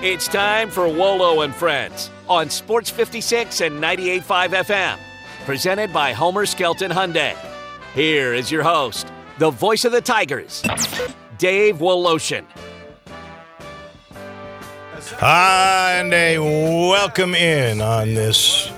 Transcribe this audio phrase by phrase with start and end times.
[0.00, 4.96] It's time for Wolo and Friends on Sports 56 and 98.5 FM.
[5.44, 7.36] Presented by Homer Skelton Hyundai.
[7.94, 9.08] Here is your host,
[9.38, 10.62] the voice of the Tigers,
[11.36, 12.44] Dave Woloshin.
[15.20, 18.70] And a welcome in on this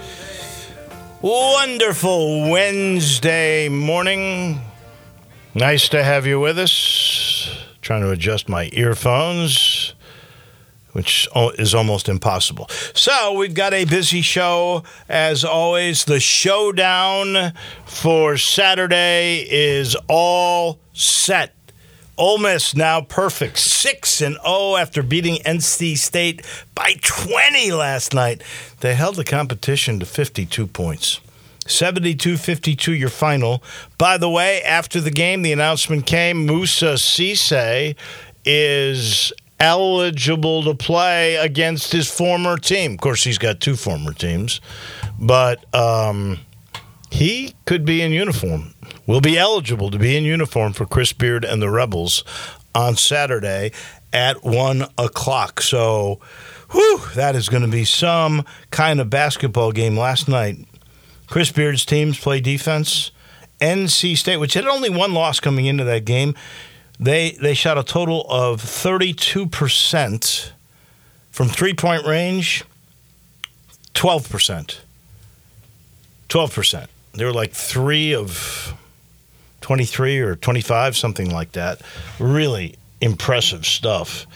[1.21, 4.59] wonderful Wednesday morning.
[5.55, 7.67] Nice to have you with us.
[7.83, 9.80] Trying to adjust my earphones,
[10.93, 12.69] which is almost impossible.
[12.95, 16.05] So, we've got a busy show as always.
[16.05, 17.53] The showdown
[17.85, 21.55] for Saturday is all set.
[22.19, 26.45] Ole Miss now perfect, six and zero oh after beating NC State
[26.75, 28.43] by twenty last night.
[28.81, 31.21] They held the competition to fifty-two points.
[31.67, 33.63] 72 52 your final.
[33.97, 37.95] By the way, after the game, the announcement came Moussa Cisse
[38.45, 42.93] is eligible to play against his former team.
[42.93, 44.61] Of course, he's got two former teams,
[45.19, 46.41] but um,
[47.11, 48.75] he could be in uniform.
[49.07, 52.25] Will be eligible to be in uniform for Chris Beard and the Rebels
[52.75, 53.73] on Saturday
[54.13, 55.61] at one o'clock.
[55.61, 56.21] So,
[56.71, 59.97] whew, that is going to be some kind of basketball game.
[59.97, 60.57] Last night,
[61.27, 63.11] Chris Beard's teams play defense.
[63.61, 66.35] NC State, which had only one loss coming into that game,
[67.01, 70.51] they they shot a total of 32%
[71.33, 72.65] from three-point range,
[73.95, 74.79] 12%.
[76.29, 76.87] 12%.
[77.15, 78.75] They were like 3 of
[79.63, 81.81] 23 or 25 something like that.
[82.19, 84.27] Really impressive stuff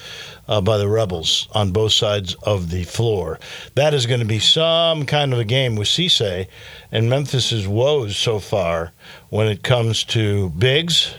[0.48, 3.38] uh, by the Rebels on both sides of the floor.
[3.74, 6.46] That is going to be some kind of a game with Cisse
[6.90, 8.92] and Memphis's woes so far
[9.30, 11.14] when it comes to bigs.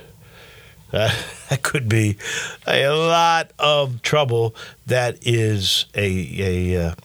[0.92, 1.14] Uh,
[1.50, 2.18] that could be
[2.68, 4.56] a lot of trouble.
[4.88, 6.96] That is a, a uh,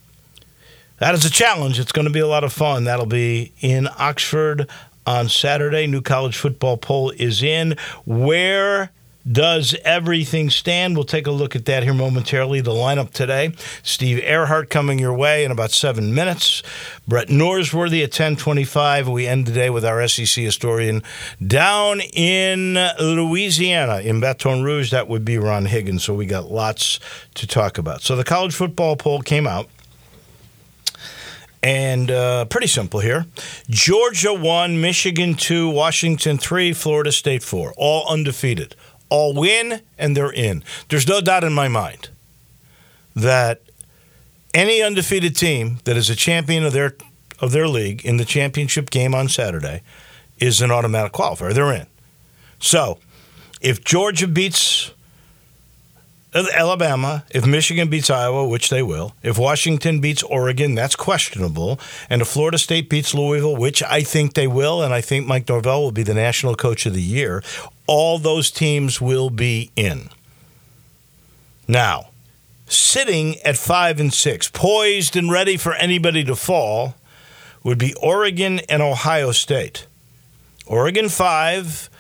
[0.98, 1.80] that is a challenge.
[1.80, 2.84] It's going to be a lot of fun.
[2.84, 4.68] That'll be in Oxford
[5.06, 5.86] on Saturday.
[5.86, 7.76] New college football poll is in.
[8.04, 8.90] Where
[9.30, 10.96] does everything stand?
[10.96, 12.60] We'll take a look at that here momentarily.
[12.60, 16.62] The lineup today: Steve Ehrhart coming your way in about seven minutes.
[17.06, 19.08] Brett Norsworthy at ten twenty-five.
[19.08, 21.02] We end the day with our SEC historian
[21.46, 24.90] down in Louisiana in Baton Rouge.
[24.90, 26.04] That would be Ron Higgins.
[26.04, 26.98] So we got lots
[27.34, 28.02] to talk about.
[28.02, 29.68] So the college football poll came out.
[31.62, 33.26] And uh, pretty simple here.
[33.68, 37.74] Georgia 1, Michigan 2, Washington 3, Florida State 4.
[37.76, 38.74] All undefeated
[39.10, 40.64] all win and they're in.
[40.88, 42.08] There's no doubt in my mind
[43.14, 43.60] that
[44.54, 46.94] any undefeated team that is a champion of their
[47.40, 49.82] of their league in the championship game on Saturday
[50.38, 51.54] is an automatic qualifier.
[51.54, 51.86] They're in.
[52.58, 52.98] So,
[53.60, 54.92] if Georgia beats
[56.34, 62.22] Alabama, if Michigan beats Iowa, which they will, if Washington beats Oregon, that's questionable, and
[62.22, 65.82] if Florida State beats Louisville, which I think they will, and I think Mike Norvell
[65.82, 67.42] will be the national coach of the year,
[67.90, 70.10] all those teams will be in.
[71.66, 72.10] Now,
[72.68, 76.94] sitting at five and six, poised and ready for anybody to fall,
[77.64, 79.88] would be Oregon and Ohio State.
[80.66, 81.90] Oregon five,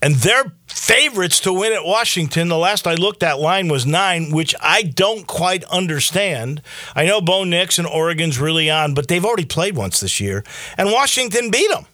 [0.00, 2.48] and they're favorites to win at Washington.
[2.48, 6.62] The last I looked, that line was nine, which I don't quite understand.
[6.96, 10.42] I know Bo Nix and Oregon's really on, but they've already played once this year,
[10.78, 11.84] and Washington beat them.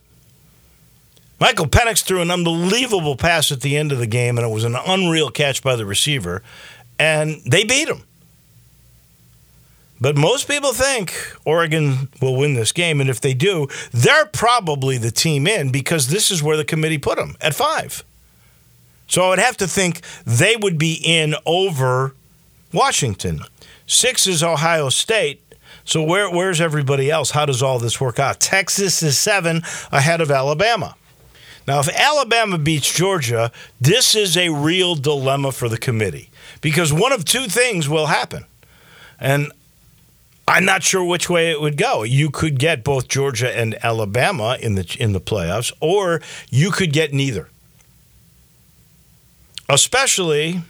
[1.44, 4.64] Michael Penix threw an unbelievable pass at the end of the game, and it was
[4.64, 6.42] an unreal catch by the receiver,
[6.98, 8.02] and they beat him.
[10.00, 14.96] But most people think Oregon will win this game, and if they do, they're probably
[14.96, 18.02] the team in because this is where the committee put them at five.
[19.06, 22.14] So I would have to think they would be in over
[22.72, 23.40] Washington.
[23.86, 25.42] Six is Ohio State.
[25.84, 27.32] So where, where's everybody else?
[27.32, 28.40] How does all this work out?
[28.40, 29.60] Texas is seven
[29.92, 30.96] ahead of Alabama.
[31.66, 36.28] Now, if Alabama beats Georgia, this is a real dilemma for the committee
[36.60, 38.44] because one of two things will happen.
[39.18, 39.50] And
[40.46, 42.02] I'm not sure which way it would go.
[42.02, 46.20] You could get both Georgia and Alabama in the in the playoffs, or
[46.50, 47.48] you could get neither.
[49.68, 50.60] Especially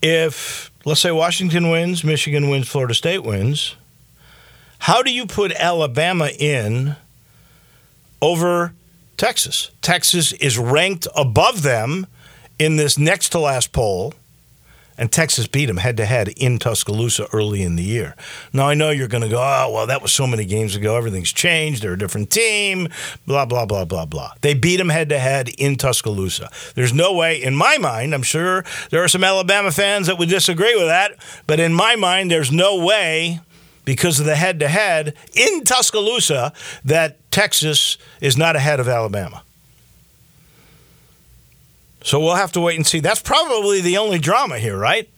[0.00, 3.76] if, let's say, Washington wins, Michigan wins, Florida State wins.
[4.78, 6.96] How do you put Alabama in
[8.22, 8.72] over
[9.16, 9.70] Texas.
[9.82, 12.06] Texas is ranked above them
[12.58, 14.14] in this next to last poll,
[14.96, 18.14] and Texas beat them head to head in Tuscaloosa early in the year.
[18.52, 20.94] Now, I know you're going to go, oh, well, that was so many games ago.
[20.94, 21.82] Everything's changed.
[21.82, 22.88] They're a different team,
[23.26, 24.32] blah, blah, blah, blah, blah.
[24.42, 26.50] They beat them head to head in Tuscaloosa.
[26.74, 30.28] There's no way, in my mind, I'm sure there are some Alabama fans that would
[30.28, 31.12] disagree with that,
[31.46, 33.40] but in my mind, there's no way
[33.84, 36.52] because of the head to head in Tuscaloosa
[36.84, 39.42] that Texas is not ahead of Alabama.
[42.02, 43.00] So we'll have to wait and see.
[43.00, 45.08] That's probably the only drama here, right?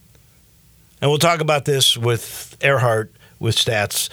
[1.00, 4.08] And we'll talk about this with Ehrhart, with stats,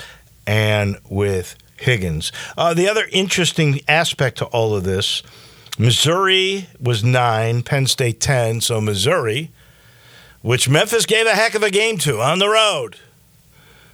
[0.46, 2.31] and with Higgins.
[2.57, 5.24] Uh, the other interesting aspect to all of this
[5.78, 8.62] Missouri was nine, Penn State 10.
[8.62, 9.52] So Missouri,
[10.42, 12.98] which Memphis gave a heck of a game to on the road.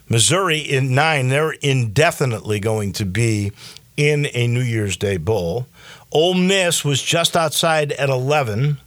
[0.08, 3.52] Missouri in nine, they're indefinitely going to be
[3.96, 5.66] in a New Year's Day Bowl.
[6.12, 8.78] Ole Miss was just outside at 11.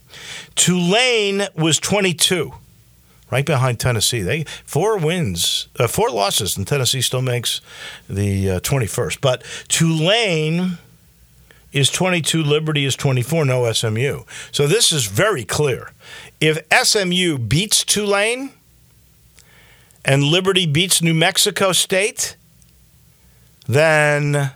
[0.54, 2.52] Tulane was 22,
[3.30, 4.22] right behind Tennessee.
[4.22, 7.60] They four wins, uh, four losses, and Tennessee still makes
[8.08, 9.20] the uh, 21st.
[9.20, 10.78] But Tulane
[11.72, 14.22] is 22, Liberty is 24, no SMU.
[14.50, 15.92] So this is very clear.
[16.40, 18.52] If SMU beats Tulane
[20.04, 22.36] and Liberty beats New Mexico State,
[23.66, 24.52] then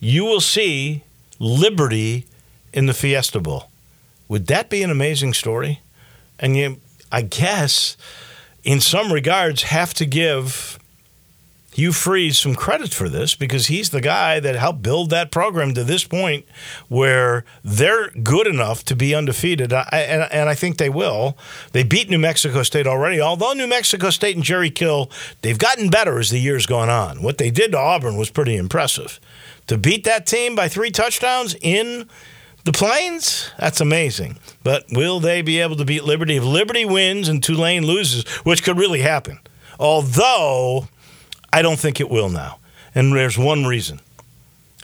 [0.00, 1.02] you will see
[1.38, 2.26] Liberty
[2.72, 3.70] in the Fiesta Bowl.
[4.28, 5.80] Would that be an amazing story?
[6.38, 6.80] And you,
[7.12, 7.96] I guess,
[8.64, 10.78] in some regards, have to give
[11.72, 15.72] Hugh Freeze some credit for this because he's the guy that helped build that program
[15.74, 16.44] to this point
[16.88, 19.72] where they're good enough to be undefeated.
[19.72, 21.38] I, and, and, I think they will.
[21.72, 25.10] They beat New Mexico State already, although New Mexico State and Jerry Kill,
[25.42, 27.22] they've gotten better as the year's gone on.
[27.22, 29.20] What they did to Auburn was pretty impressive
[29.68, 32.08] to beat that team by three touchdowns in
[32.64, 34.38] the Plains, that's amazing.
[34.62, 36.36] But will they be able to beat Liberty?
[36.36, 39.38] If Liberty wins and Tulane loses, which could really happen,
[39.78, 40.88] although
[41.52, 42.58] I don't think it will now.
[42.94, 44.00] And there's one reason.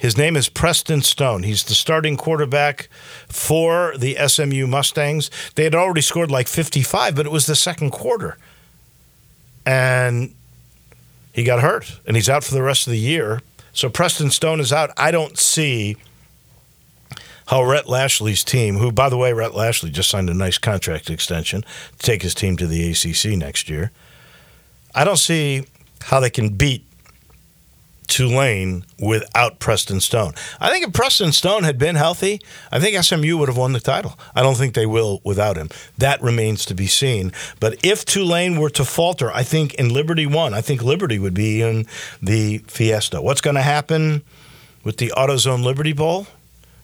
[0.01, 1.43] His name is Preston Stone.
[1.43, 2.89] He's the starting quarterback
[3.29, 5.31] for the SMU Mustangs.
[5.55, 8.37] They had already scored like 55, but it was the second quarter.
[9.65, 10.35] And
[11.33, 13.41] he got hurt, and he's out for the rest of the year
[13.77, 14.91] so Preston Stone is out.
[14.97, 15.99] I don't see
[17.49, 21.11] how Rhett Lashlee's team, who, by the way, Rhett Lashlee just signed a nice contract
[21.11, 23.93] extension to take his team to the ACC next year.
[24.95, 25.67] I don't see
[26.03, 26.87] how they can beat
[28.07, 30.35] Tulane without Preston Stone.
[30.61, 32.41] I think if Preston Stone had been healthy,
[32.71, 34.19] I think SMU would have won the title.
[34.35, 35.69] I don't think they will without him.
[35.99, 37.33] That remains to be seen.
[37.61, 40.55] But if Tulane were to falter, I think in Liberty won.
[40.55, 41.87] I think Liberty would be in
[42.23, 43.21] the Fiesta.
[43.21, 44.23] What's going to happen
[44.85, 46.27] with the AutoZone Liberty Bowl?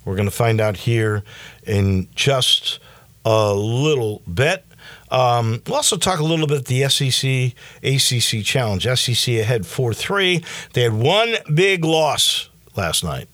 [0.04, 1.22] We're going to find out here
[1.64, 2.80] in just
[3.24, 4.64] a little bit.
[5.12, 8.82] Um, we'll also talk a little bit the SEC ACC Challenge.
[8.98, 10.42] SEC ahead 4 3.
[10.72, 13.28] They had one big loss last night.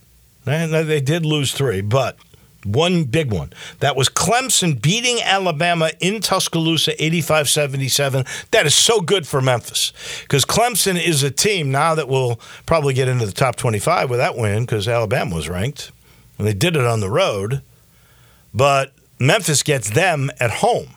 [0.45, 2.17] They did lose three, but
[2.65, 3.53] one big one.
[3.81, 8.25] That was Clemson beating Alabama in Tuscaloosa 85 77.
[8.51, 9.93] That is so good for Memphis
[10.23, 14.19] because Clemson is a team now that will probably get into the top 25 with
[14.19, 15.93] that win because Alabama was ranked.
[16.39, 17.63] And they did it on the road.
[18.55, 20.89] But Memphis gets them at home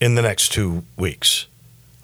[0.00, 1.46] in the next two weeks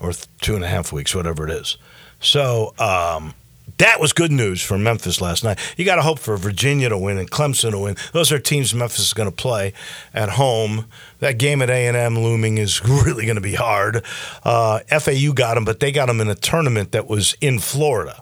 [0.00, 1.76] or two and a half weeks, whatever it is.
[2.20, 3.34] So um,
[3.78, 5.58] that was good news for Memphis last night.
[5.76, 7.96] You got to hope for Virginia to win and Clemson to win.
[8.12, 9.72] Those are teams Memphis is going to play
[10.12, 10.86] at home.
[11.20, 14.04] That game at A and M looming is really going to be hard.
[14.44, 18.20] Uh, FAU got them, but they got them in a tournament that was in Florida.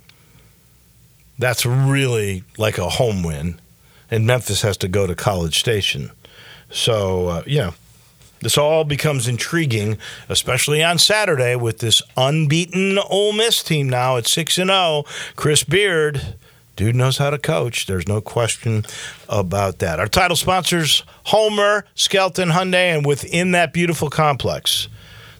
[1.38, 3.58] That's really like a home win,
[4.10, 6.10] and Memphis has to go to College Station.
[6.70, 7.72] So uh, yeah,
[8.40, 14.26] this all becomes intriguing, especially on Saturday with this unbeaten Ole Miss team now at
[14.26, 15.04] 6 and 0.
[15.36, 16.36] Chris Beard,
[16.76, 17.86] dude knows how to coach.
[17.86, 18.84] There's no question
[19.28, 20.00] about that.
[20.00, 24.88] Our title sponsors Homer, Skelton, Hyundai, and within that beautiful complex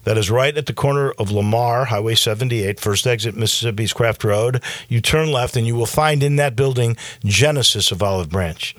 [0.03, 4.63] that is right at the corner of Lamar, Highway 78, first exit Mississippi's Craft Road.
[4.89, 8.75] You turn left and you will find in that building Genesis of Olive Branch.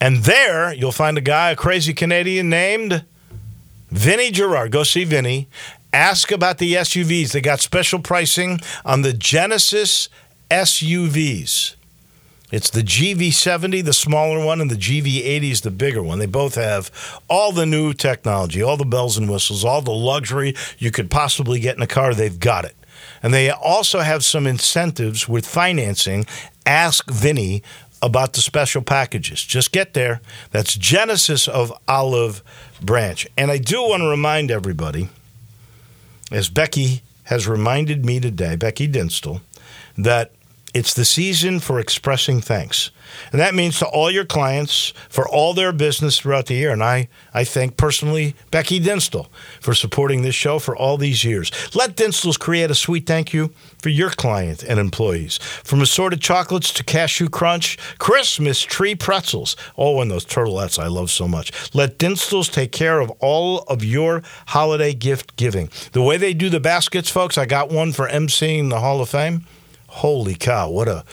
[0.00, 3.04] And there you'll find a guy, a crazy Canadian named
[3.92, 4.72] Vinny Gerard.
[4.72, 5.48] Go see Vinny.
[5.92, 7.32] Ask about the SUVs.
[7.32, 10.08] They got special pricing on the Genesis
[10.50, 11.74] SUVs.
[12.50, 16.18] It's the GV70, the smaller one, and the GV80 is the bigger one.
[16.18, 20.54] They both have all the new technology, all the bells and whistles, all the luxury
[20.78, 22.14] you could possibly get in a car.
[22.14, 22.76] They've got it.
[23.22, 26.26] And they also have some incentives with financing.
[26.64, 27.62] Ask Vinny
[28.02, 29.42] about the special packages.
[29.42, 30.20] Just get there.
[30.50, 32.42] That's Genesis of Olive
[32.82, 33.26] Branch.
[33.38, 35.08] And I do want to remind everybody
[36.30, 39.40] as Becky has reminded me today, Becky Dinstuhl,
[39.96, 40.32] that
[40.74, 42.90] it's the season for expressing thanks.
[43.30, 46.72] And that means to all your clients for all their business throughout the year.
[46.72, 49.28] And I, I thank personally Becky Dinstuhl
[49.60, 51.50] for supporting this show for all these years.
[51.74, 53.52] Let Dinstuhl's create a sweet thank you
[53.82, 55.36] for your client and employees.
[55.38, 59.56] From assorted chocolates to cashew crunch, Christmas tree pretzels.
[59.76, 61.74] Oh, and those turtlettes I love so much.
[61.74, 65.68] Let Dinstuhl's take care of all of your holiday gift giving.
[65.92, 69.10] The way they do the baskets, folks, I got one for emceeing the Hall of
[69.10, 69.46] Fame
[69.92, 71.04] holy cow, what a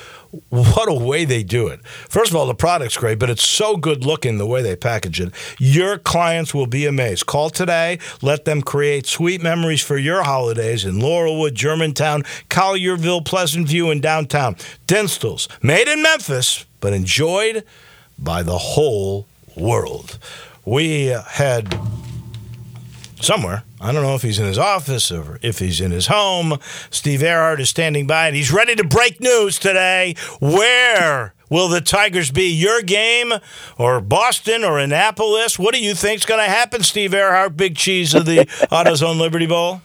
[0.49, 1.85] what a way they do it.
[1.85, 5.19] First of all, the product's great, but it's so good looking the way they package
[5.19, 5.33] it.
[5.57, 7.25] Your clients will be amazed.
[7.25, 7.97] Call today.
[8.21, 14.01] Let them create sweet memories for your holidays in Laurelwood, Germantown, Collierville, Pleasant View, and
[14.01, 14.55] downtown.
[14.85, 17.63] Dinstuhl's, made in Memphis, but enjoyed
[18.19, 20.19] by the whole world.
[20.63, 21.75] We had
[23.19, 23.63] somewhere.
[23.81, 26.57] I don't know if he's in his office or if he's in his home.
[26.89, 30.15] Steve Ehrhart is standing by and he's ready to break news today.
[30.41, 32.53] Where will the Tigers be?
[32.53, 33.33] Your game
[33.77, 35.57] or Boston or Annapolis?
[35.57, 39.47] What do you think's going to happen, Steve Ehrhart, big cheese of the AutoZone Liberty
[39.47, 39.81] Bowl?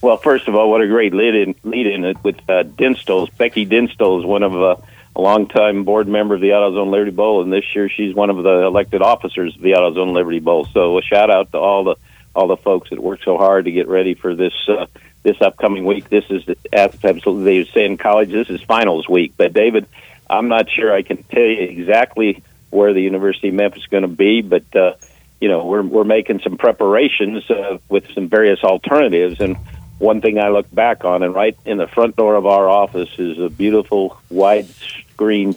[0.00, 2.64] Well, first of all, what a great lead in, lead in with uh.
[2.64, 4.76] Becky Dinstuhls is one of uh,
[5.14, 8.42] a longtime board member of the AutoZone Liberty Bowl, and this year she's one of
[8.42, 10.64] the elected officers of the AutoZone Liberty Bowl.
[10.72, 11.96] So a shout out to all the
[12.34, 14.86] all the folks that worked so hard to get ready for this uh,
[15.22, 16.08] this upcoming week.
[16.08, 19.34] This is absolutely they say in college this is finals week.
[19.36, 19.86] But David,
[20.28, 24.02] I'm not sure I can tell you exactly where the University of Memphis is going
[24.02, 24.94] to be, but uh,
[25.40, 29.40] you know we're we're making some preparations uh, with some various alternatives.
[29.40, 29.56] And
[29.98, 33.10] one thing I look back on, and right in the front door of our office
[33.18, 35.56] is a beautiful widescreen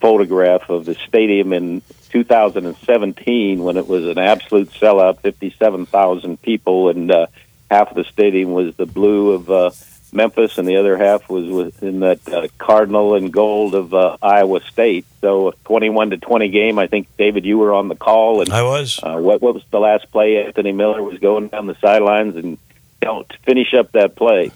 [0.00, 7.10] photograph of the stadium in 2017 when it was an absolute sellout, 57,000 people, and
[7.10, 7.26] uh,
[7.70, 9.70] half of the stadium was the blue of uh,
[10.12, 14.60] Memphis, and the other half was in that uh, cardinal and gold of uh, Iowa
[14.60, 15.06] State.
[15.20, 16.78] So, a 21 to 20 game.
[16.78, 19.00] I think David, you were on the call, and I was.
[19.02, 20.44] Uh, what what was the last play?
[20.44, 22.58] Anthony Miller was going down the sidelines and
[23.00, 24.52] don't finish up that play.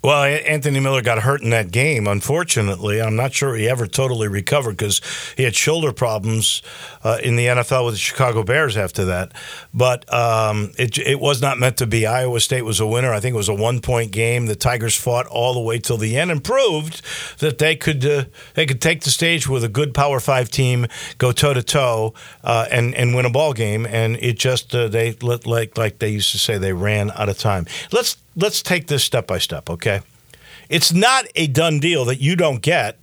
[0.00, 2.06] Well, Anthony Miller got hurt in that game.
[2.06, 5.00] Unfortunately, I'm not sure he ever totally recovered because
[5.36, 6.62] he had shoulder problems
[7.02, 9.32] uh, in the NFL with the Chicago Bears after that.
[9.74, 12.06] But um, it, it was not meant to be.
[12.06, 13.12] Iowa State was a winner.
[13.12, 14.46] I think it was a one point game.
[14.46, 17.02] The Tigers fought all the way till the end and proved
[17.40, 18.24] that they could uh,
[18.54, 20.86] they could take the stage with a good Power Five team,
[21.18, 22.14] go toe to toe,
[22.44, 23.84] and and win a ball game.
[23.84, 27.36] And it just uh, they like like they used to say they ran out of
[27.36, 27.66] time.
[27.90, 30.00] Let's let's take this step by step, okay?
[30.68, 32.98] It's not a done deal that you don't get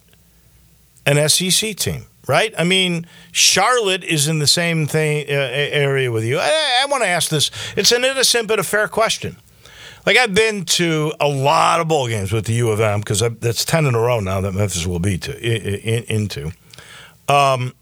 [1.06, 2.54] an SEC team, right?
[2.58, 6.40] I mean, Charlotte is in the same thing uh, area with you.
[6.40, 7.52] I, I want to ask this.
[7.76, 9.38] It's an innocent but a fair question.
[10.06, 13.24] Like I've been to a lot of bowl games with the U of M because
[13.40, 16.52] that's ten in a row now that Memphis will be to in, in, into.
[17.28, 17.74] Um,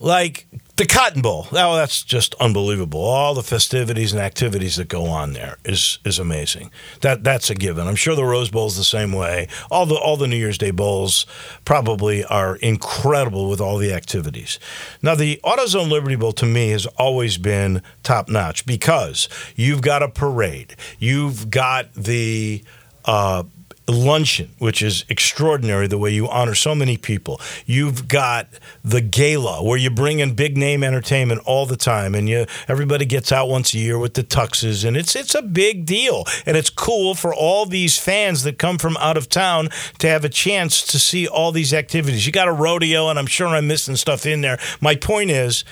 [0.00, 0.46] like
[0.76, 1.46] the Cotton Bowl.
[1.52, 3.00] Oh, that's just unbelievable.
[3.00, 6.70] All the festivities and activities that go on there is is amazing.
[7.00, 7.86] That that's a given.
[7.86, 9.48] I'm sure the Rose Bowl is the same way.
[9.70, 11.24] All the all the New Year's Day bowls
[11.64, 14.58] probably are incredible with all the activities.
[15.00, 20.02] Now the AutoZone Liberty Bowl to me has always been top notch because you've got
[20.02, 20.76] a parade.
[20.98, 22.62] You've got the
[23.06, 23.44] uh,
[23.88, 27.40] luncheon, which is extraordinary the way you honor so many people.
[27.66, 28.48] You've got
[28.84, 33.04] the gala where you bring in big name entertainment all the time, and you everybody
[33.04, 36.56] gets out once a year with the tuxes, and it's it's a big deal, and
[36.56, 40.28] it's cool for all these fans that come from out of town to have a
[40.28, 42.26] chance to see all these activities.
[42.26, 44.58] You got a rodeo, and I'm sure I'm missing stuff in there.
[44.80, 45.64] My point is,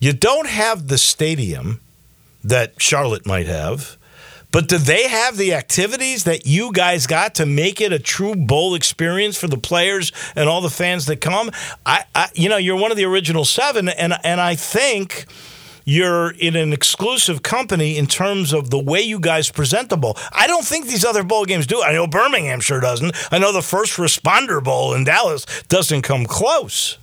[0.00, 1.80] you don't have the stadium
[2.42, 3.96] that Charlotte might have
[4.54, 8.36] but do they have the activities that you guys got to make it a true
[8.36, 11.50] bowl experience for the players and all the fans that come?
[11.84, 15.26] I, I you know, you're one of the original seven, and and I think
[15.84, 20.16] you're in an exclusive company in terms of the way you guys present the bowl.
[20.30, 21.82] I don't think these other bowl games do.
[21.82, 23.12] I know Birmingham sure doesn't.
[23.32, 26.96] I know the first responder bowl in Dallas doesn't come close.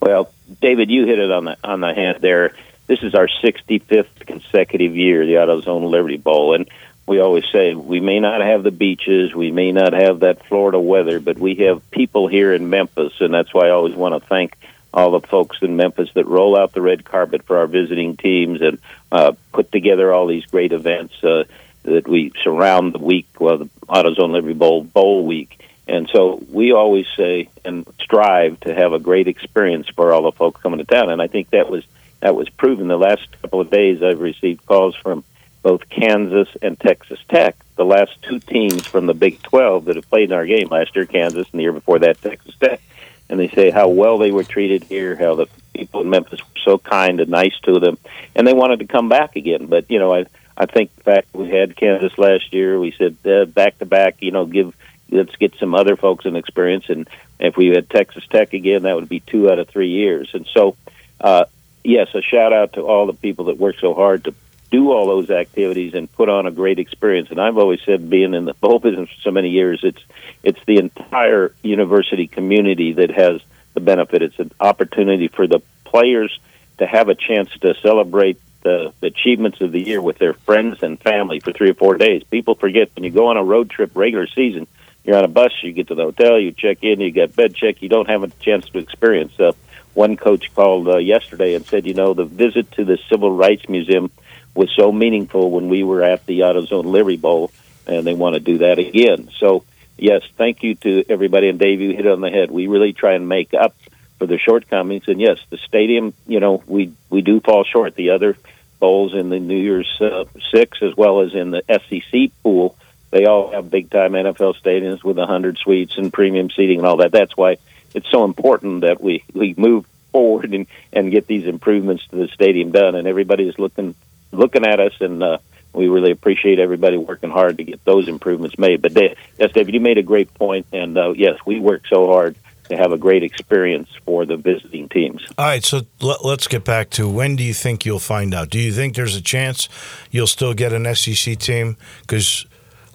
[0.00, 0.30] Well,
[0.62, 2.54] David, you hit it on the on the head there
[2.90, 6.68] this is our 65th consecutive year, the AutoZone Liberty Bowl, and
[7.06, 10.80] we always say we may not have the beaches, we may not have that Florida
[10.80, 14.28] weather, but we have people here in Memphis, and that's why I always want to
[14.28, 14.56] thank
[14.92, 18.60] all the folks in Memphis that roll out the red carpet for our visiting teams
[18.60, 18.80] and
[19.12, 21.44] uh, put together all these great events uh,
[21.84, 25.64] that we surround the week, well, the AutoZone Liberty Bowl Bowl Week.
[25.86, 30.32] And so we always say and strive to have a great experience for all the
[30.32, 31.10] folks coming to town.
[31.10, 31.84] And I think that was
[32.20, 34.02] that was proven the last couple of days.
[34.02, 35.24] I've received calls from
[35.62, 40.08] both Kansas and Texas Tech, the last two teams from the Big 12 that have
[40.08, 42.80] played in our game last year, Kansas, and the year before that, Texas Tech.
[43.28, 46.60] And they say how well they were treated here, how the people in Memphis were
[46.64, 47.98] so kind and nice to them,
[48.34, 49.66] and they wanted to come back again.
[49.66, 53.16] But you know, I I think the fact we had Kansas last year, we said
[53.24, 54.74] uh, back to back, you know, give
[55.10, 57.08] let's get some other folks an experience, and
[57.38, 60.30] if we had Texas Tech again, that would be two out of three years.
[60.34, 60.76] And so,
[61.20, 61.44] uh,
[61.84, 64.34] yes, a shout out to all the people that work so hard to
[64.70, 67.30] do all those activities and put on a great experience.
[67.30, 70.02] And I've always said, being in the bowl business for so many years, it's
[70.42, 73.40] it's the entire university community that has
[73.74, 74.22] the benefit.
[74.22, 76.38] It's an opportunity for the players
[76.78, 81.00] to have a chance to celebrate the, achievements of the year with their friends and
[81.00, 82.22] family for three or four days.
[82.24, 84.66] People forget when you go on a road trip regular season,
[85.04, 87.54] you're on a bus, you get to the hotel, you check in, you get bed
[87.54, 89.38] check, you don't have a chance to experience.
[89.38, 89.52] Uh,
[90.00, 93.68] one coach called uh, yesterday and said, you know, the visit to the Civil Rights
[93.68, 94.10] Museum
[94.54, 97.50] was so meaningful when we were at the AutoZone Liberty Bowl,
[97.86, 99.28] and they want to do that again.
[99.36, 99.62] So,
[99.98, 101.50] yes, thank you to everybody.
[101.50, 102.50] And Dave, you hit it on the head.
[102.50, 103.76] We really try and make up
[104.18, 105.06] for the shortcomings.
[105.06, 107.94] And yes, the stadium, you know, we we do fall short.
[107.94, 108.38] The other
[108.78, 112.74] bowls in the New Year's uh, Six, as well as in the SEC pool,
[113.10, 116.86] they all have big time NFL stadiums with a hundred suites and premium seating and
[116.86, 117.12] all that.
[117.12, 117.58] That's why
[117.94, 122.28] it's so important that we we move forward and and get these improvements to the
[122.28, 122.94] stadium done.
[122.94, 123.94] And everybody is looking
[124.32, 125.38] looking at us, and uh,
[125.72, 128.82] we really appreciate everybody working hard to get those improvements made.
[128.82, 132.06] But Dave, yes, David, you made a great point, and uh, yes, we work so
[132.06, 132.36] hard
[132.70, 135.26] to have a great experience for the visiting teams.
[135.36, 138.48] All right, so let, us get back to when do you think you'll find out?
[138.48, 139.68] Do you think there's a chance
[140.10, 141.76] you'll still get an SEC team?
[142.02, 142.46] Because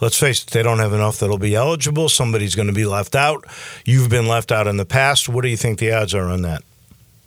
[0.01, 2.09] let's face it, they don't have enough that'll be eligible.
[2.09, 3.45] Somebody's going to be left out.
[3.85, 5.29] You've been left out in the past.
[5.29, 6.63] What do you think the odds are on that?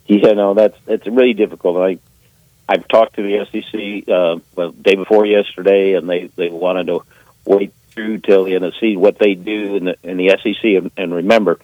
[0.05, 1.77] Yeah, no, that's it's really difficult.
[1.77, 1.99] I
[2.67, 7.03] I've talked to the SEC uh, well day before yesterday, and they they wanted to
[7.45, 10.63] wait through till the end of season what they do in the in the SEC.
[10.63, 11.59] And, and remember,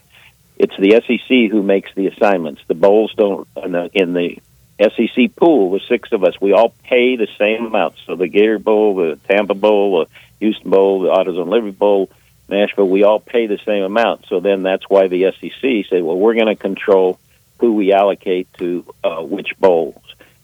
[0.58, 2.62] it's the SEC who makes the assignments.
[2.66, 4.38] The bowls don't in the, in the
[4.80, 6.40] SEC pool with six of us.
[6.40, 7.94] We all pay the same amount.
[8.06, 10.06] So the Gator Bowl, the Tampa Bowl, the
[10.40, 12.10] Houston Bowl, the AutoZone Liberty Bowl,
[12.48, 14.26] Nashville, we all pay the same amount.
[14.28, 17.18] So then that's why the SEC say, well, we're going to control
[17.58, 19.96] who we allocate to uh, which bowls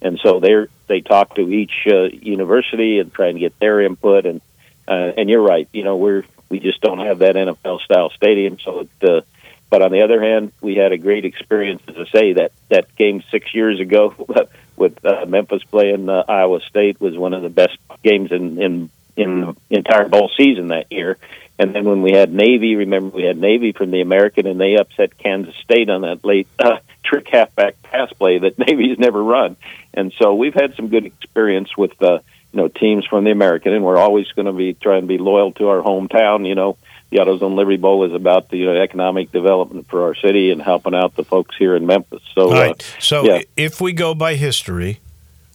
[0.03, 4.27] and so they they talk to each uh, university and try and get their input.
[4.27, 4.41] And
[4.87, 8.59] uh, and you're right, you know we're we just don't have that NFL style stadium.
[8.59, 9.21] So, it, uh,
[9.71, 12.95] but on the other hand, we had a great experience, as I say that that
[12.97, 14.15] game six years ago
[14.77, 18.91] with uh, Memphis playing uh, Iowa State was one of the best games in in
[19.17, 21.19] in the entire bowl season that year.
[21.59, 24.77] And then when we had Navy, remember we had Navy from the American, and they
[24.77, 29.57] upset Kansas State on that late uh, trick halfback pass play that Navy's never run.
[29.95, 32.21] And so we've had some good experience with uh,
[32.53, 35.19] you know teams from the American, and we're always going to be trying to be
[35.19, 36.49] loyal to our hometown.
[36.49, 36.79] You know,
[37.11, 40.61] the AutoZone Liberty Bowl is about the you know economic development for our city and
[40.61, 42.23] helping out the folks here in Memphis.
[42.35, 42.71] So, right.
[42.73, 43.43] uh, so yeah.
[43.57, 45.01] if we go by history,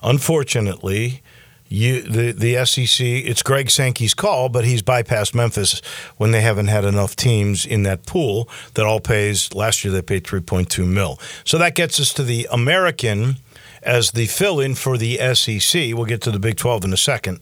[0.04, 1.24] unfortunately
[1.70, 3.06] you the the SEC.
[3.06, 5.82] It's Greg Sankey's call, but he's bypassed Memphis
[6.18, 9.54] when they haven't had enough teams in that pool that all pays.
[9.54, 11.20] Last year they paid three point two mil.
[11.44, 13.38] So that gets us to the American
[13.84, 15.94] as the fill-in for the SEC.
[15.94, 17.40] We'll get to the Big Twelve in a second,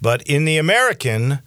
[0.00, 1.40] but in the American,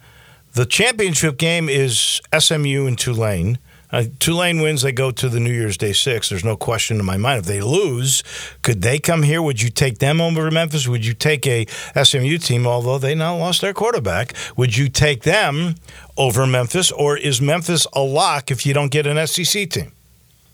[0.54, 3.58] the championship game is SMU and Tulane.
[3.92, 6.28] Uh, Tulane wins, they go to the New Year's Day Six.
[6.28, 7.40] There's no question in my mind.
[7.40, 8.22] If they lose,
[8.62, 9.40] could they come here?
[9.40, 10.88] Would you take them over Memphis?
[10.88, 11.66] Would you take a
[12.02, 14.34] SMU team, although they now lost their quarterback?
[14.56, 15.76] Would you take them
[16.16, 19.92] over Memphis, or is Memphis a lock if you don't get an SEC team?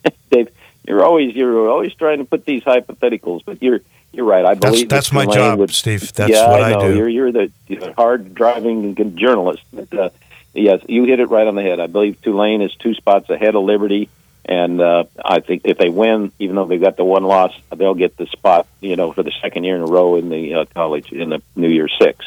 [0.30, 0.48] Dave,
[0.86, 3.80] you're always you're always trying to put these hypotheticals, but you're
[4.12, 4.44] you're right.
[4.44, 6.12] I believe that's, that's my job, would, Steve.
[6.12, 6.80] That's yeah, what I, know.
[6.80, 6.96] I do.
[6.96, 9.62] You're you're the you know, hard driving journalist.
[9.72, 10.10] But, uh,
[10.54, 11.80] Yes, you hit it right on the head.
[11.80, 14.10] I believe Tulane is two spots ahead of Liberty,
[14.44, 17.94] and uh, I think if they win, even though they've got the one loss, they'll
[17.94, 18.66] get the spot.
[18.80, 21.42] You know, for the second year in a row in the uh, college in the
[21.56, 22.26] New Year Six.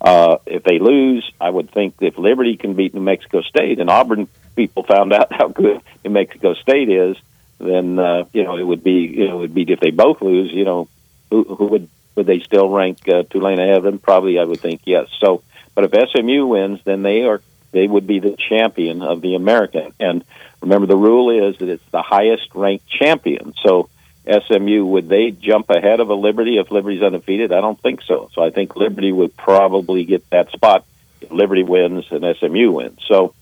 [0.00, 3.90] Uh, if they lose, I would think if Liberty can beat New Mexico State, and
[3.90, 7.16] Auburn people found out how good New Mexico State is,
[7.58, 10.22] then uh, you know it would be you know it would be if they both
[10.22, 10.88] lose, you know,
[11.30, 13.98] who, who would would they still rank uh, Tulane ahead of them?
[13.98, 15.08] Probably, I would think yes.
[15.20, 15.42] So,
[15.74, 19.92] but if SMU wins, then they are they would be the champion of the American.
[20.00, 20.24] And
[20.60, 23.54] remember, the rule is that it's the highest ranked champion.
[23.62, 23.88] So
[24.26, 27.52] SMU would they jump ahead of a Liberty if Liberty's undefeated?
[27.52, 28.30] I don't think so.
[28.34, 30.84] So I think Liberty would probably get that spot
[31.20, 33.00] if Liberty wins and SMU wins.
[33.06, 33.34] So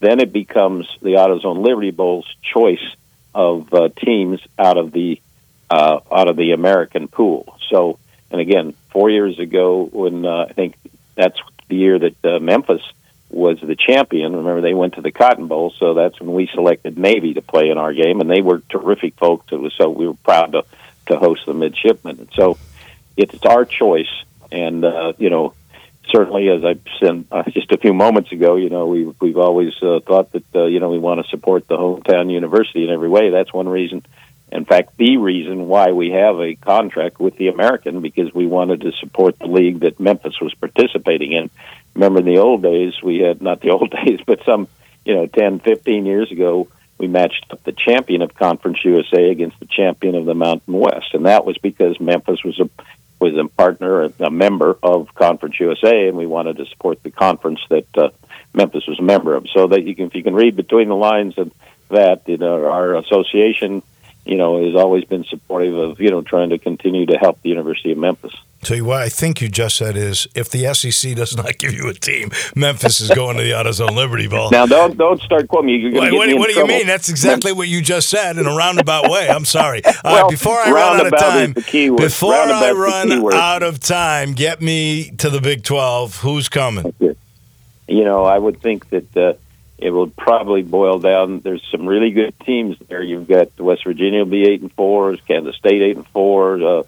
[0.00, 2.96] then it becomes the AutoZone Liberty Bowl's choice
[3.34, 5.20] of uh, teams out of the
[5.70, 7.58] uh, out of the American pool.
[7.70, 7.98] So
[8.30, 10.76] and again, four years ago when uh, I think
[11.14, 12.82] that's the year that uh, Memphis
[13.32, 14.36] was the champion.
[14.36, 17.70] Remember, they went to the Cotton Bowl, so that's when we selected Navy to play
[17.70, 19.52] in our game, and they were terrific folks.
[19.52, 20.64] It was so we were proud to
[21.06, 22.18] to host the midshipmen.
[22.20, 22.58] And so
[23.16, 24.10] it's our choice,
[24.50, 25.54] and uh, you know,
[26.10, 29.74] certainly as I said uh, just a few moments ago, you know, we we've always
[29.82, 33.08] uh, thought that uh, you know we want to support the hometown university in every
[33.08, 33.30] way.
[33.30, 34.04] That's one reason.
[34.50, 38.82] In fact, the reason why we have a contract with the American because we wanted
[38.82, 41.48] to support the league that Memphis was participating in
[41.94, 44.68] remember in the old days we had not the old days but some
[45.04, 46.68] you know 10 15 years ago
[47.02, 51.14] we matched up the champion of conference usa against the champion of the mountain west.
[51.14, 52.70] And that was because memphis was a
[53.18, 57.60] was a partner a member of conference usa and we wanted to support the conference
[57.70, 58.10] that uh,
[58.54, 59.48] memphis was a member of.
[59.52, 61.52] So that you can if you can read between the lines of
[61.88, 63.82] that you know our association
[64.24, 67.48] you know has always been supportive of you know trying to continue to help the
[67.48, 71.16] university of memphis Tell you what I think you just said is if the SEC
[71.16, 74.52] does not give you a team, Memphis is going to the AutoZone Liberty Bowl.
[74.52, 75.76] Now don't don't start quoting me.
[75.78, 76.86] You're Wait, what, me what do you mean?
[76.86, 79.28] That's exactly what you just said in a roundabout way.
[79.28, 79.84] I'm sorry.
[79.84, 84.32] All well, right, before I run out of time, before I run out of time,
[84.32, 86.18] get me to the Big 12.
[86.18, 86.94] Who's coming?
[87.00, 89.34] You know, I would think that uh,
[89.78, 91.40] it will probably boil down.
[91.40, 93.02] There's some really good teams there.
[93.02, 96.62] You've got West Virginia will be eight and four, Kansas State eight and four.
[96.62, 96.82] Uh,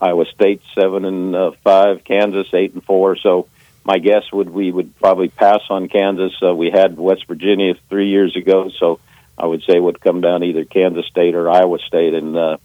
[0.00, 3.16] Iowa State seven and uh, five, Kansas eight and four.
[3.16, 3.48] So
[3.84, 6.32] my guess would we would probably pass on Kansas.
[6.42, 9.00] Uh, we had West Virginia three years ago, so
[9.36, 12.14] I would say would come down either Kansas State or Iowa State.
[12.14, 12.56] And uh,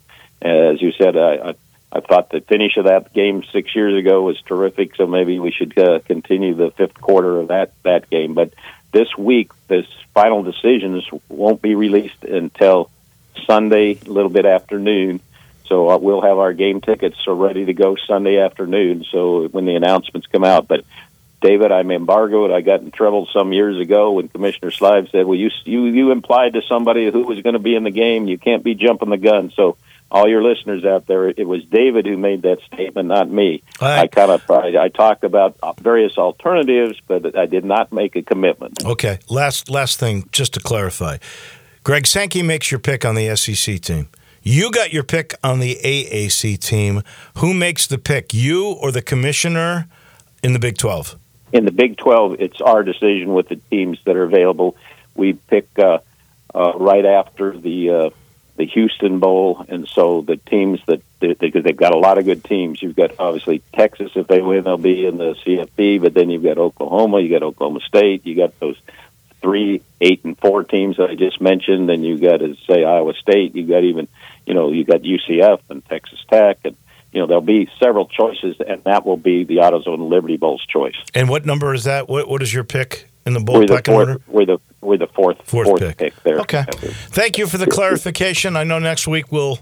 [0.41, 1.55] as you said, I, I
[1.95, 4.95] I thought the finish of that game six years ago was terrific.
[4.95, 8.33] So maybe we should uh, continue the fifth quarter of that that game.
[8.33, 8.53] But
[8.91, 12.89] this week, this final decisions won't be released until
[13.45, 15.19] Sunday, a little bit after noon
[15.65, 19.05] so uh, we'll have our game tickets so ready to go Sunday afternoon.
[19.11, 20.85] So when the announcements come out, but
[21.43, 22.51] David, I'm embargoed.
[22.51, 26.11] I got in trouble some years ago when Commissioner Slive said, "Well, you you you
[26.11, 28.27] implied to somebody who was going to be in the game.
[28.27, 29.75] You can't be jumping the gun." So
[30.09, 33.61] all your listeners out there, it was David who made that statement, not me.
[33.81, 33.99] Right.
[33.99, 38.21] I kind of I, I talked about various alternatives, but I did not make a
[38.21, 38.85] commitment.
[38.85, 41.17] Okay, last last thing, just to clarify,
[41.83, 44.07] Greg Sankey makes your pick on the SEC team.
[44.45, 47.01] You got your pick on the AAC team.
[47.37, 49.87] Who makes the pick, you or the commissioner
[50.43, 51.17] in the Big 12?
[51.53, 54.75] In the Big 12, it's our decision with the teams that are available.
[55.15, 55.99] We pick uh,
[56.53, 58.09] uh, right after the uh,
[58.57, 62.43] the Houston Bowl, and so the teams that because they've got a lot of good
[62.43, 62.81] teams.
[62.81, 66.01] You've got obviously Texas if they win, they'll be in the CFP.
[66.01, 68.77] But then you've got Oklahoma, you got Oklahoma State, you got those
[69.41, 71.89] three, eight, and four teams that I just mentioned.
[71.89, 73.55] Then you got to say Iowa State.
[73.55, 74.07] You got even
[74.45, 76.75] you know, you got UCF and Texas Tech, and
[77.11, 80.95] you know there'll be several choices, and that will be the AutoZone Liberty Bowl's choice.
[81.13, 82.09] And what number is that?
[82.09, 84.21] What What is your pick in the bowl we're the pecking fourth, order?
[84.27, 85.97] We're the we're the fourth fourth, fourth pick.
[85.97, 86.23] pick.
[86.23, 86.39] there.
[86.39, 86.63] Okay.
[87.09, 88.55] Thank you for the clarification.
[88.55, 89.59] I know next week we'll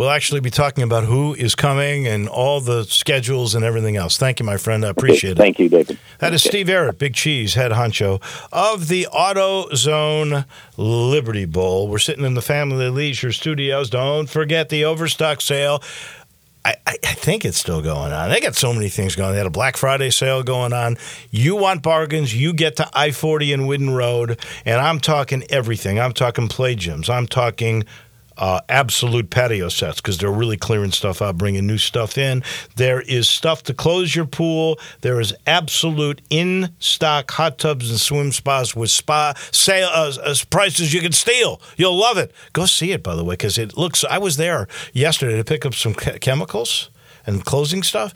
[0.00, 4.16] we'll actually be talking about who is coming and all the schedules and everything else.
[4.16, 4.82] Thank you, my friend.
[4.82, 5.42] I appreciate okay.
[5.42, 5.44] it.
[5.44, 5.98] Thank you, David.
[6.20, 6.48] That is okay.
[6.48, 10.46] Steve Ehrhart, Big Cheese, head honcho of the AutoZone
[10.78, 11.86] Liberty Bowl.
[11.86, 13.90] We're sitting in the Family Leisure Studios.
[13.90, 15.82] Don't forget the Overstock sale.
[16.64, 18.30] I, I, think it's still going on.
[18.30, 19.32] They got so many things going.
[19.32, 20.96] They had a Black Friday sale going on.
[21.30, 24.38] You want bargains, you get to I 40 and Whitten Road.
[24.64, 26.00] And I'm talking everything.
[26.00, 27.08] I'm talking play gyms.
[27.08, 27.84] I'm talking
[28.40, 32.42] uh, absolute patio sets because they're really clearing stuff out, bringing new stuff in.
[32.76, 34.78] There is stuff to close your pool.
[35.02, 40.34] There is absolute in stock hot tubs and swim spas with spa sale uh, uh,
[40.48, 41.60] prices you can steal.
[41.76, 42.32] You'll love it.
[42.54, 44.04] Go see it, by the way, because it looks.
[44.04, 46.90] I was there yesterday to pick up some chemicals
[47.26, 48.14] and closing stuff.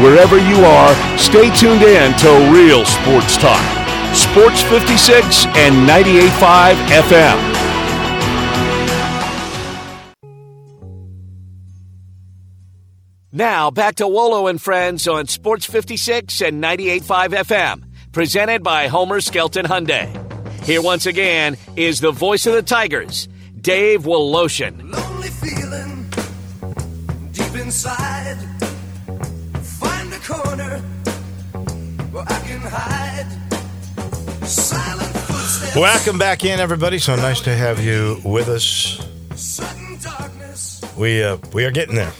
[0.00, 3.62] Wherever you are, stay tuned in to Real Sports Talk.
[4.14, 7.57] Sports 56 and 98.5 FM.
[13.32, 19.20] Now back to Wolo and Friends on Sports 56 and 98.5 FM, presented by Homer
[19.20, 20.08] Skelton Hyundai.
[20.64, 23.28] Here once again is the voice of the Tigers,
[23.60, 24.90] Dave Woloshin.
[24.90, 26.08] Lonely feeling
[27.32, 28.38] deep inside.
[29.62, 30.78] Find a corner
[32.10, 34.46] where I can hide.
[34.48, 35.76] Silent footsteps.
[35.76, 36.98] Welcome back in, everybody.
[36.98, 39.06] So nice to have you with us.
[39.34, 40.80] Sudden darkness.
[40.96, 42.14] We uh, we are getting there.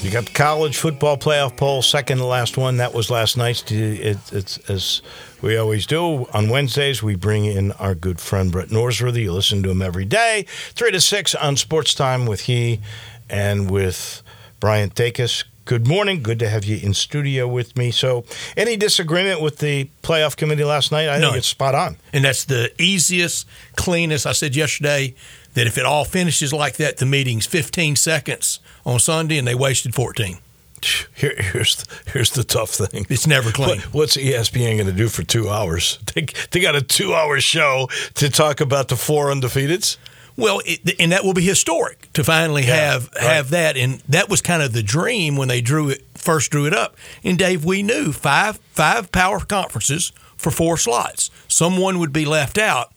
[0.00, 2.76] You got the college football playoff poll, second to last one.
[2.76, 3.70] That was last night.
[3.72, 5.02] It, it's as
[5.42, 7.02] we always do on Wednesdays.
[7.02, 9.22] We bring in our good friend Brett Norsworthy.
[9.22, 12.80] You listen to him every day, three to six on Sports Time with he
[13.28, 14.22] and with
[14.60, 15.42] Brian Dacus.
[15.64, 16.22] Good morning.
[16.22, 17.90] Good to have you in studio with me.
[17.90, 18.24] So,
[18.56, 21.08] any disagreement with the playoff committee last night?
[21.08, 21.32] I None.
[21.32, 21.96] think it's spot on.
[22.12, 24.26] And that's the easiest, cleanest.
[24.26, 25.14] I said yesterday
[25.54, 29.54] that if it all finishes like that, the meeting's 15 seconds on Sunday and they
[29.54, 30.38] wasted 14.
[31.14, 33.04] Here, here's the, here's the tough thing.
[33.08, 33.80] It's never clean.
[33.80, 35.98] What- what's ESPN going to do for two hours?
[36.14, 39.96] They, they got a two hour show to talk about the four undefeateds.
[40.36, 43.22] Well, it, and that will be historic to finally Yeah, have right.
[43.24, 46.64] have that, and that was kind of the dream when they drew it first drew
[46.66, 46.96] it up.
[47.24, 51.30] And Dave, we knew five five power conferences for four slots.
[51.48, 52.92] Someone would be left out,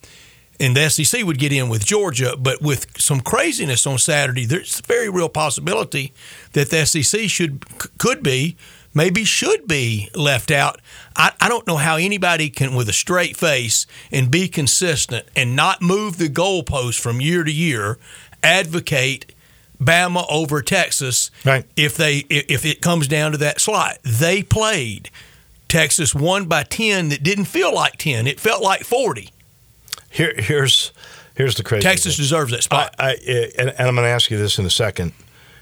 [0.62, 2.36] and the SEC would get in with Georgia.
[2.38, 6.14] But with some craziness on Saturday, there's a very real possibility
[6.54, 7.66] that the SEC should
[7.98, 8.56] could be.
[8.94, 10.82] Maybe should be left out.
[11.16, 15.56] I, I don't know how anybody can, with a straight face and be consistent and
[15.56, 17.98] not move the goalpost from year to year,
[18.44, 19.34] advocate
[19.82, 21.66] Bama over Texas Right.
[21.76, 23.98] if they if it comes down to that slot.
[24.04, 25.10] They played.
[25.70, 28.28] Texas won by ten that didn't feel like ten.
[28.28, 29.30] It felt like forty.
[30.12, 30.92] Here, here's
[31.36, 31.84] here's the crazy.
[31.84, 32.24] Texas thing.
[32.24, 32.94] deserves that spot.
[33.00, 33.14] I,
[33.58, 35.14] and, and I'm going to ask you this in a second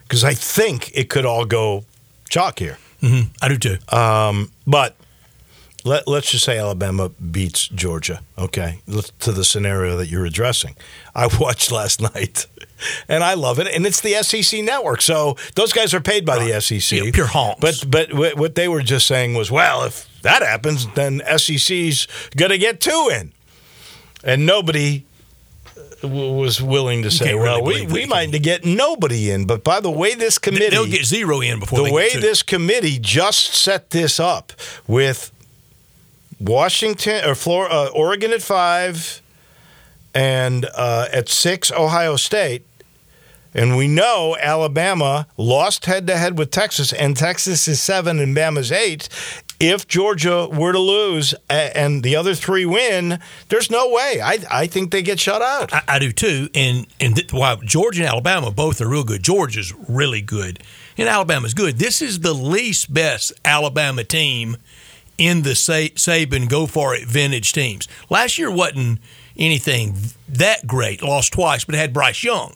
[0.03, 1.85] because I think it could all go
[2.29, 2.77] chalk here.
[3.41, 3.77] I do too.
[3.95, 4.95] Um, but
[5.85, 8.81] let, let's just say Alabama beats Georgia, okay,
[9.19, 10.75] to the scenario that you're addressing.
[11.15, 12.45] I watched last night,
[13.07, 16.43] and I love it, and it's the SEC network, so those guys are paid by
[16.43, 16.99] the SEC.
[16.99, 17.61] Yeah, pure honks.
[17.61, 22.51] But but what they were just saying was, well, if that happens, then SEC's going
[22.51, 23.31] to get two in,
[24.23, 25.05] and nobody
[26.01, 29.45] w- was willing to say, well, really we, we might get nobody in.
[29.45, 32.99] But by the way, this committee They'll get zero in before the way this committee
[32.99, 34.53] just set this up
[34.87, 35.31] with
[36.39, 39.21] Washington or Florida, uh, Oregon at five,
[40.13, 42.65] and uh, at six Ohio State,
[43.53, 48.35] and we know Alabama lost head to head with Texas, and Texas is seven and
[48.35, 49.09] Bama's eight.
[49.59, 53.19] If Georgia were to lose and the other three win,
[53.49, 54.21] there's no way.
[54.23, 55.73] I I think they get shut out.
[55.73, 56.49] I, I do too.
[56.55, 60.63] And and th- while Georgia and Alabama both are real good, Georgia's really good,
[60.97, 61.77] and Alabama's good.
[61.77, 64.55] This is the least best Alabama team
[65.17, 67.87] in the Sa- Saban go for it vintage teams.
[68.09, 68.99] Last year wasn't
[69.35, 69.97] anything
[70.29, 71.01] that great.
[71.01, 72.55] Lost twice, but had Bryce Young.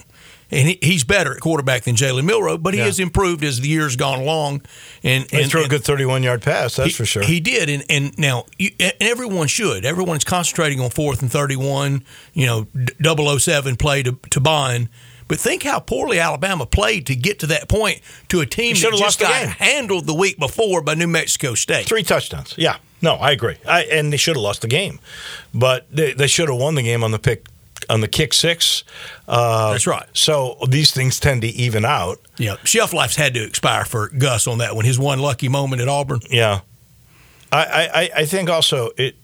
[0.53, 2.85] And he, he's better at quarterback than Jalen Milroe, but he Yeah.
[2.85, 4.61] has improved as the years gone along.
[5.03, 7.23] And, and threw a good 31 yard pass, that's he, for sure.
[7.23, 9.83] He did, and and now you, and everyone should.
[9.85, 12.03] Everyone's concentrating on fourth and thirty-one.
[12.33, 14.89] You know, d- 007 play to to Bond.
[15.29, 18.81] But think how poorly Alabama played to get to that point to a team that
[18.91, 21.85] just lost the got handled the week before by New Mexico State.
[21.87, 22.53] Three touchdowns.
[22.57, 22.75] Yeah.
[23.01, 23.55] No, I agree.
[23.67, 24.99] I, and they should have lost the game,
[25.53, 27.45] but they, they should have won the game on the pick
[27.89, 28.83] on the kick six.
[29.27, 30.05] Uh, That's right.
[30.13, 32.19] So these things tend to even out.
[32.37, 34.85] Yeah, shelf life's had to expire for Gus on that one.
[34.85, 36.19] His one lucky moment at Auburn.
[36.29, 36.61] Yeah.
[37.51, 39.15] I, I, I- think also it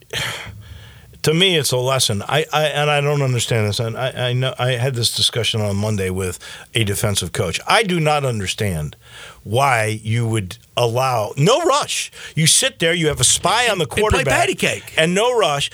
[1.23, 2.21] to me it's a lesson.
[2.21, 3.79] I, I and I don't understand this.
[3.79, 6.39] And I, I know I had this discussion on Monday with
[6.75, 7.59] a defensive coach.
[7.67, 8.95] I do not understand
[9.43, 12.11] why you would allow no rush.
[12.35, 14.25] You sit there, you have a spy on the quarterback.
[14.25, 14.93] play patty cake.
[14.97, 15.71] and no rush.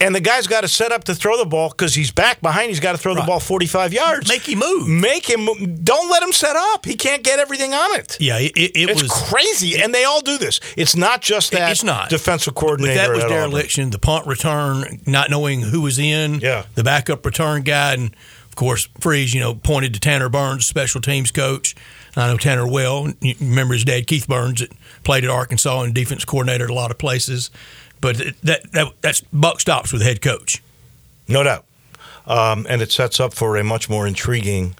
[0.00, 2.68] And the guy's got to set up to throw the ball because he's back behind.
[2.68, 4.28] He's got to throw the ball 45 yards.
[4.28, 4.88] Make him move.
[4.88, 5.44] Make him.
[5.44, 5.84] move.
[5.84, 6.84] Don't let him set up.
[6.86, 8.16] He can't get everything on it.
[8.20, 10.60] Yeah, it, it, it It's was crazy, and they all do this.
[10.76, 11.70] It's not just that.
[11.72, 12.10] It's not.
[12.10, 12.94] defensive But coordinator.
[12.94, 13.90] that was dereliction.
[13.90, 16.40] The punt return, not knowing who was in.
[16.40, 16.64] Yeah.
[16.74, 18.14] The backup return guy, and
[18.46, 21.74] of course, Freeze, you know, pointed to Tanner Burns, special teams coach.
[22.16, 23.12] I know Tanner well.
[23.20, 24.72] You remember his dad, Keith Burns, that
[25.04, 27.50] played at Arkansas and defense coordinator at a lot of places.
[28.00, 30.62] But that, that that's buck stops with the head coach.
[31.26, 31.64] no doubt,
[32.26, 34.74] um, and it sets up for a much more intriguing.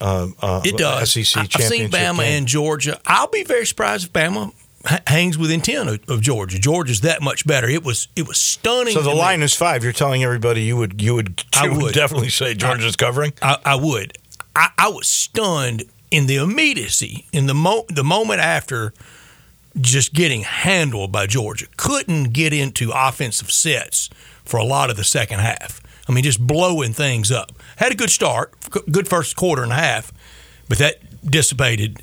[0.00, 1.12] Uh, uh, It does.
[1.12, 2.20] SEC I- I've seen Bama game.
[2.38, 2.98] and Georgia.
[3.06, 4.52] I'll be very surprised if Bama
[4.90, 6.58] h- hangs within ten of, of Georgia.
[6.58, 7.68] Georgia's that much better.
[7.68, 8.94] It was it was stunning.
[8.94, 9.20] so the to me.
[9.20, 9.82] line is five.
[9.84, 11.94] You're telling everybody you would you would, I would would.
[11.94, 13.32] definitely say Georgia's covering.
[13.42, 14.16] I, I would.
[14.56, 18.94] I, I was stunned in the immediacy in the mo- the moment after
[19.78, 21.66] just getting handled by Georgia.
[21.76, 24.08] Couldn't get into offensive sets
[24.44, 25.80] for a lot of the second half.
[26.08, 27.52] I mean, just blowing things up.
[27.76, 28.52] Had a good start,
[28.90, 30.12] good first quarter and a half,
[30.68, 32.02] but that dissipated.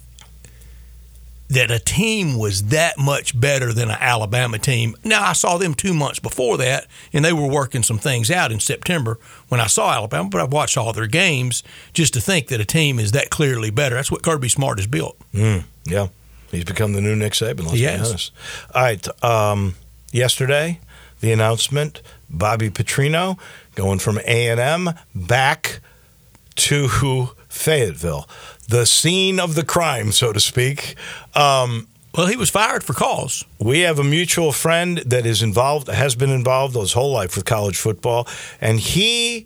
[1.50, 4.98] That a team was that much better than an Alabama team.
[5.06, 8.52] Now, I saw them two months before that, and they were working some things out
[8.52, 12.48] in September when I saw Alabama, but I've watched all their games just to think
[12.50, 13.96] that a team is that clearly better.
[13.96, 15.18] That's what Kirby Smart has built.
[15.34, 16.08] Mm, yeah.
[16.52, 18.32] He's become the new Nick Saban, let's He be honest.
[18.74, 19.24] All right.
[19.24, 19.76] Um,
[20.12, 20.80] yesterday,
[21.20, 23.38] the announcement, Bobby Petrino
[23.76, 25.80] going from A&M back
[26.56, 26.88] to
[27.50, 28.28] Fayetteville,
[28.68, 30.96] the scene of the crime, so to speak.
[31.36, 33.44] Um, Well, he was fired for cause.
[33.60, 37.46] we have a mutual friend that is involved, has been involved his whole life with
[37.46, 38.28] college football,
[38.60, 39.46] and he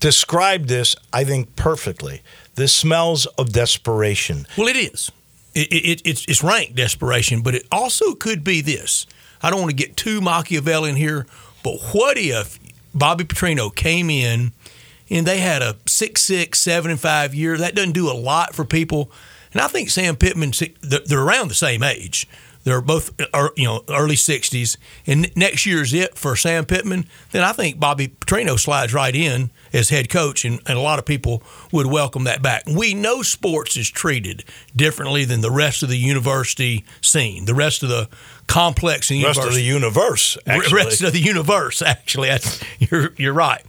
[0.00, 2.22] described this, I think, perfectly.
[2.54, 4.46] This smells of desperation.
[4.56, 5.10] Well, it is.
[5.54, 9.06] It, it, it's, it's ranked desperation, but it also could be this.
[9.42, 11.26] I don't want to get too Machiavellian here,
[11.62, 12.58] but what if
[12.94, 14.52] Bobby Petrino came in
[15.10, 17.56] and they had a six six seven and five year?
[17.56, 19.10] That doesn't do a lot for people.
[19.52, 22.26] And I think Sam Pittman, they're around the same age.
[22.64, 24.76] They're both, uh, you know, early 60s.
[25.06, 27.06] And next year's it for Sam Pittman.
[27.30, 30.98] Then I think Bobby Petrino slides right in as head coach, and, and a lot
[30.98, 32.64] of people would welcome that back.
[32.66, 37.82] We know sports is treated differently than the rest of the university scene, the rest
[37.82, 38.08] of the
[38.46, 40.74] complex and Rest of the universe, actually.
[40.74, 41.82] rest of the universe.
[41.82, 42.30] Actually,
[42.78, 43.62] you're you're right.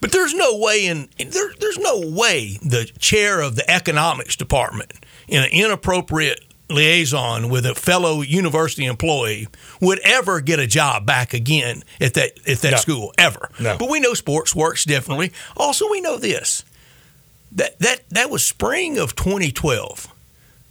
[0.00, 4.92] But there's no way in there, there's no way the chair of the economics department
[5.28, 9.48] in an inappropriate liaison with a fellow university employee
[9.80, 12.76] would ever get a job back again at that at that No.
[12.78, 13.50] school ever.
[13.58, 13.76] No.
[13.78, 15.32] But we know sports works differently.
[15.56, 16.64] Also, we know this
[17.52, 20.08] that that that was spring of 2012.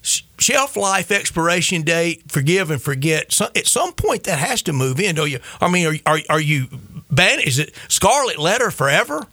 [0.02, 3.34] Shelf life expiration date, forgive and forget.
[3.34, 5.40] So, at some point, that has to move in, don't you?
[5.60, 6.68] I mean, are are, are you
[7.12, 7.42] ban?
[7.42, 9.28] Is it scarlet letter forever?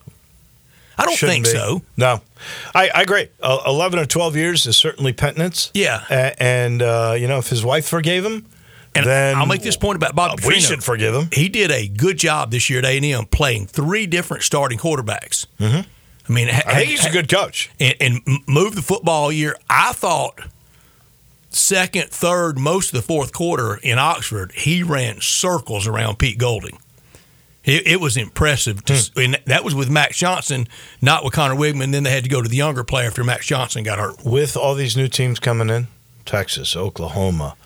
[0.98, 1.50] I don't Shouldn't think be.
[1.52, 1.82] so.
[1.96, 2.20] No,
[2.74, 3.28] I, I agree.
[3.42, 5.70] Uh, Eleven or twelve years is certainly penitence.
[5.74, 6.04] Yeah.
[6.10, 8.46] A- and uh, you know, if his wife forgave him,
[8.94, 10.68] And then I'll make this point about Bobby we Petrino.
[10.68, 11.28] should forgive him.
[11.32, 14.78] He did a good job this year at A and M playing three different starting
[14.78, 15.46] quarterbacks.
[15.60, 15.88] Mm-hmm.
[16.28, 17.70] I mean, I think he's a good coach.
[17.78, 19.54] and, and moved the football all year.
[19.70, 20.40] I thought
[21.50, 26.78] second, third, most of the fourth quarter in Oxford, he ran circles around Pete Golding.
[27.66, 28.84] It, it was impressive.
[28.86, 29.20] To, s hmm.
[29.20, 30.68] and that was with Max Johnson,
[31.02, 31.92] not with Connor Wigman.
[31.92, 34.24] Then they had to go to the younger player after Max Johnson got hurt.
[34.24, 35.88] With all these new teams coming in,
[36.24, 37.56] Texas, Oklahoma.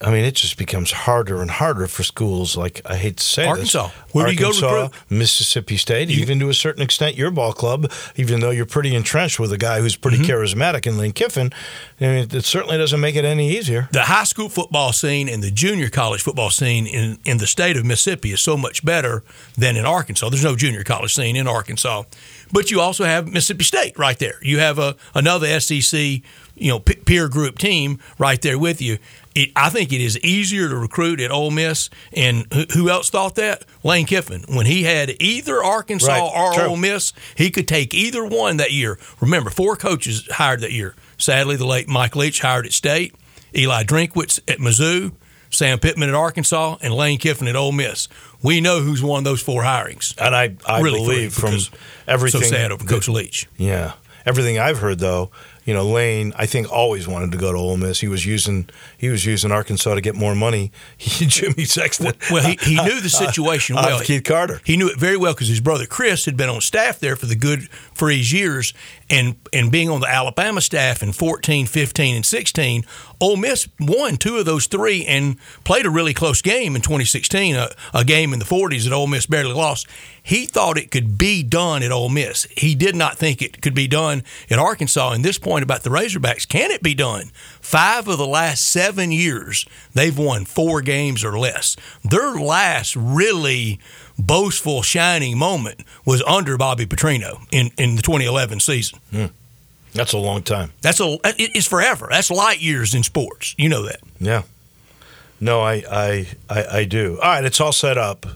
[0.00, 2.56] I mean, it just becomes harder and harder for schools.
[2.56, 3.88] Like I hate to say Arkansas.
[3.88, 4.92] this, Where do you go Arkansas, recruit?
[5.10, 7.90] Mississippi State, even to a certain extent, your ball club.
[8.14, 10.30] Even though you're pretty entrenched with a guy who's pretty Mm-hmm.
[10.30, 11.52] charismatic in Lane Kiffin,
[12.00, 13.88] I mean, it certainly doesn't make it any easier.
[13.90, 17.76] the high school football scene and the junior college football scene in, in the state
[17.76, 19.24] of Mississippi is so much better
[19.56, 20.28] than in Arkansas.
[20.28, 22.04] There's no junior college scene in Arkansas,
[22.52, 24.38] but you also have Mississippi State right there.
[24.42, 26.20] You have a another SEC,
[26.60, 28.98] you know, peer group team right there with you.
[29.34, 33.08] It, I think it is easier to recruit at Ole Miss, and who, who else
[33.10, 33.64] thought that?
[33.84, 34.44] Lane Kiffin.
[34.48, 36.64] When he had either Arkansas Right, or true.
[36.70, 38.98] Ole Miss, he could take either one that year.
[39.20, 40.94] Remember, four coaches hired that year.
[41.18, 43.14] Sadly, the late Mike Leach hired at State,
[43.56, 45.12] Eli Drinkwitz at Mizzou,
[45.50, 48.08] Sam Pittman at Arkansas, and Lane Kiffin at Ole Miss.
[48.42, 50.14] We know who's won those four hirings.
[50.20, 51.54] And I, I Really believe from
[52.06, 52.42] everything.
[52.42, 53.46] so sad over Coach Leach.
[53.56, 53.92] Yeah.
[54.26, 55.30] Everything I've heard though,
[55.68, 58.00] you know, Lane, I think always wanted to go to Ole Miss.
[58.00, 60.72] He was using he was using Arkansas to get more money.
[60.96, 62.12] He Jimmy Sexton.
[62.30, 64.00] Well, he, he knew the situation Uh, well.
[64.00, 64.62] Keith Carter.
[64.64, 67.26] He knew it very well because his brother Chris had been on staff there for
[67.26, 68.72] the good for his years,
[69.10, 72.84] and and being on the Alabama staff in 14, 15, and 16,
[73.20, 77.56] Ole Miss won two of those three and played a really close game in 2016,
[77.56, 79.86] a, a game in the 40s that Ole Miss barely lost.
[80.22, 82.46] He thought it could be done at Ole Miss.
[82.56, 85.12] He did not think it could be done at Arkansas.
[85.12, 87.30] And this point about the Razorbacks, can it be done?
[87.60, 91.76] Five of the last seven years, they've won four games or less.
[92.04, 93.78] Their last really
[94.18, 98.98] boastful, shining moment was under Bobby Petrino in, in the 2011 season.
[99.10, 99.26] Hmm.
[99.94, 100.72] That's a long time.
[100.82, 102.08] That's a it- it's forever.
[102.10, 103.54] That's light years in sports.
[103.56, 104.00] You know that.
[104.20, 104.42] Yeah.
[105.40, 107.18] No, I, I, I, I do.
[107.22, 108.26] All right, it's all set up.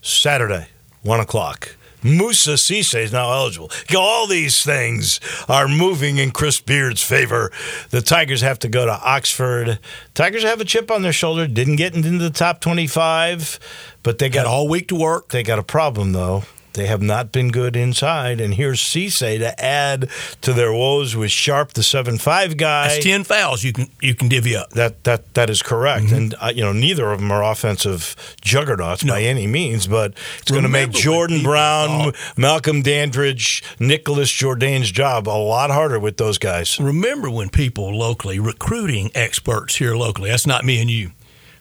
[0.00, 0.68] Saturday,
[1.02, 1.76] one o'clock.
[2.02, 3.70] Moussa Cisse is now eligible.
[3.96, 7.50] All these things are moving in Chris Beard's favor.
[7.90, 9.78] The Tigers have to go to Oxford.
[10.14, 11.46] Tigers have a chip on their shoulder.
[11.46, 13.58] Didn't get into the top twenty-five,
[14.02, 15.30] but they Got got all week to work.
[15.30, 16.44] they got a problem though.
[16.74, 20.08] They have not been good inside, and here's Cisse to add
[20.42, 22.88] to their woes with Sharp, the seven-five guy.
[22.88, 24.70] That's ten fouls you can you can divvy up.
[24.70, 26.14] That that that is correct, Mm-hmm.
[26.14, 30.50] and uh, you know neither of them are offensive juggernauts by any means, but it's
[30.50, 36.16] going to make Jordan Brown, thought- Malcolm Dandridge, Nicholas Jourdain's job a lot harder with
[36.16, 36.78] those guys.
[36.78, 41.10] Remember when people locally, recruiting experts here locally, that's not me and you,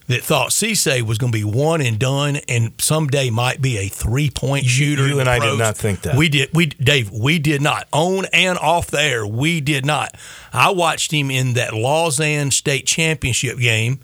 [0.08, 3.88] that thought Cisse was going to be one and done and someday might be a
[3.90, 5.06] three point shooter.
[5.08, 6.16] you in and I did not think that.
[6.16, 6.50] We did.
[6.54, 7.88] We Dave, we did not.
[7.92, 10.16] On and off the air, we did not.
[10.54, 14.00] I watched him in that Lausanne State Championship game,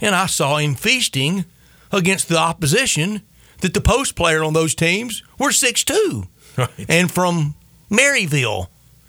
[0.00, 1.44] and I saw him feasting
[1.90, 3.22] against the opposition
[3.60, 6.70] that the post player on those teams were six two Right.
[6.88, 7.54] and from
[7.90, 8.68] Maryville.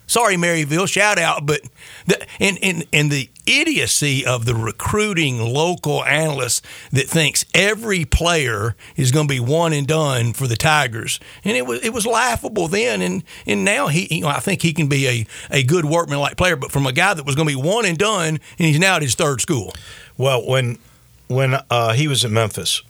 [0.10, 1.62] Sorry, Maryville, shout out, but
[2.08, 9.12] the, and and the idiocy of the recruiting local analyst that thinks every player is
[9.12, 12.68] going to be one and done for the Tigers, and it was it was laughable
[12.68, 16.18] then, and and now he, he I think he can be a a good workman
[16.18, 18.68] like player, but from a guy that was going to be one and done, and
[18.68, 19.76] he's now at his third school.
[20.18, 20.80] Well, when
[21.28, 22.82] when uh, he was at Memphis,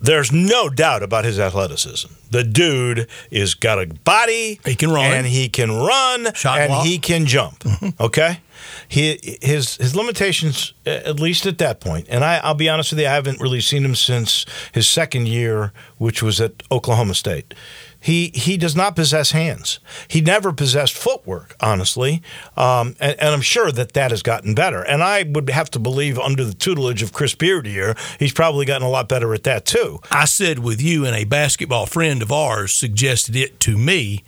[0.00, 2.08] there's no doubt about his athleticism.
[2.30, 4.60] The dude is got a body.
[4.64, 5.12] He can run.
[5.12, 6.86] and he can run, Shot and block.
[6.86, 7.60] he can jump.
[7.60, 8.02] Mm-hmm.
[8.02, 8.40] Okay,
[8.88, 12.06] he his his limitations, at least at that point.
[12.10, 15.28] And I, I'll be honest with you, I haven't really seen him since his second
[15.28, 17.54] year, which was at Oklahoma State.
[18.00, 19.80] He he does not possess hands.
[20.06, 22.22] He never possessed footwork, honestly,
[22.56, 24.82] um, and, and I'm sure that that has gotten better.
[24.82, 28.64] And I would have to believe, under the tutelage of Chris Beard here, he's probably
[28.66, 30.00] gotten a lot better at that too.
[30.12, 34.22] I said with you, and a basketball friend of ours suggested it to me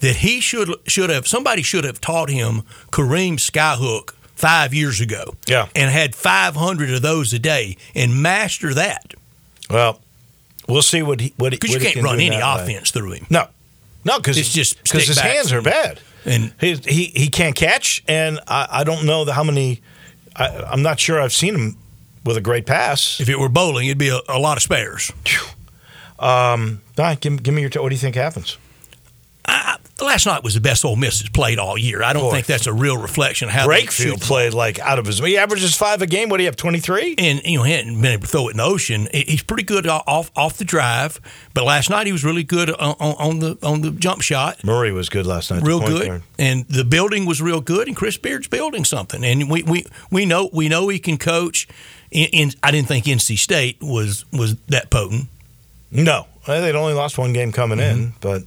[0.00, 5.34] that he should should have somebody should have taught him Kareem Skyhook five years ago.
[5.46, 5.68] Yeah.
[5.74, 9.14] and had five hundred of those a day and master that
[9.70, 10.00] Well,
[10.68, 12.62] we'll see what he what he because you can't can run any that way.
[12.64, 13.26] offense through him.
[13.30, 13.46] No,
[14.04, 18.02] no, because It's just because his hands are bad, and- he he he can't catch,
[18.08, 19.80] and I, I don't know the, how many.
[20.34, 21.76] I, I'm not sure I've seen him
[22.24, 23.20] with a great pass.
[23.20, 25.12] If it were bowling, it'd be a, a lot of spares.
[26.18, 27.70] Um, right, give, give me your.
[27.70, 28.58] T- what do you think happens?
[29.46, 32.02] I, last night was the best Ole Miss has played all year.
[32.02, 32.32] I don't Boy.
[32.32, 35.18] think that's a real reflection of how Brakefield played like out of his.
[35.18, 36.28] He averages five a game.
[36.28, 36.56] What do you have?
[36.56, 37.14] Twenty three.
[37.18, 39.08] and you know he hadn't been able to throw it in the ocean.
[39.12, 41.20] He's pretty good off off the drive,
[41.54, 44.62] but last night he was really good on, on, on the on the jump shot,
[44.64, 45.62] Murray was good last night.
[45.62, 46.22] real good, guard.
[46.38, 47.86] and the building was real good.
[47.88, 51.66] And Chris Beard's building something, and we we, we know we know he can coach.
[52.10, 55.26] In, in, I didn't think NC State was was that potent.
[55.90, 58.16] No, Well, they'd only lost one game coming in, Mm-hmm.
[58.20, 58.42] but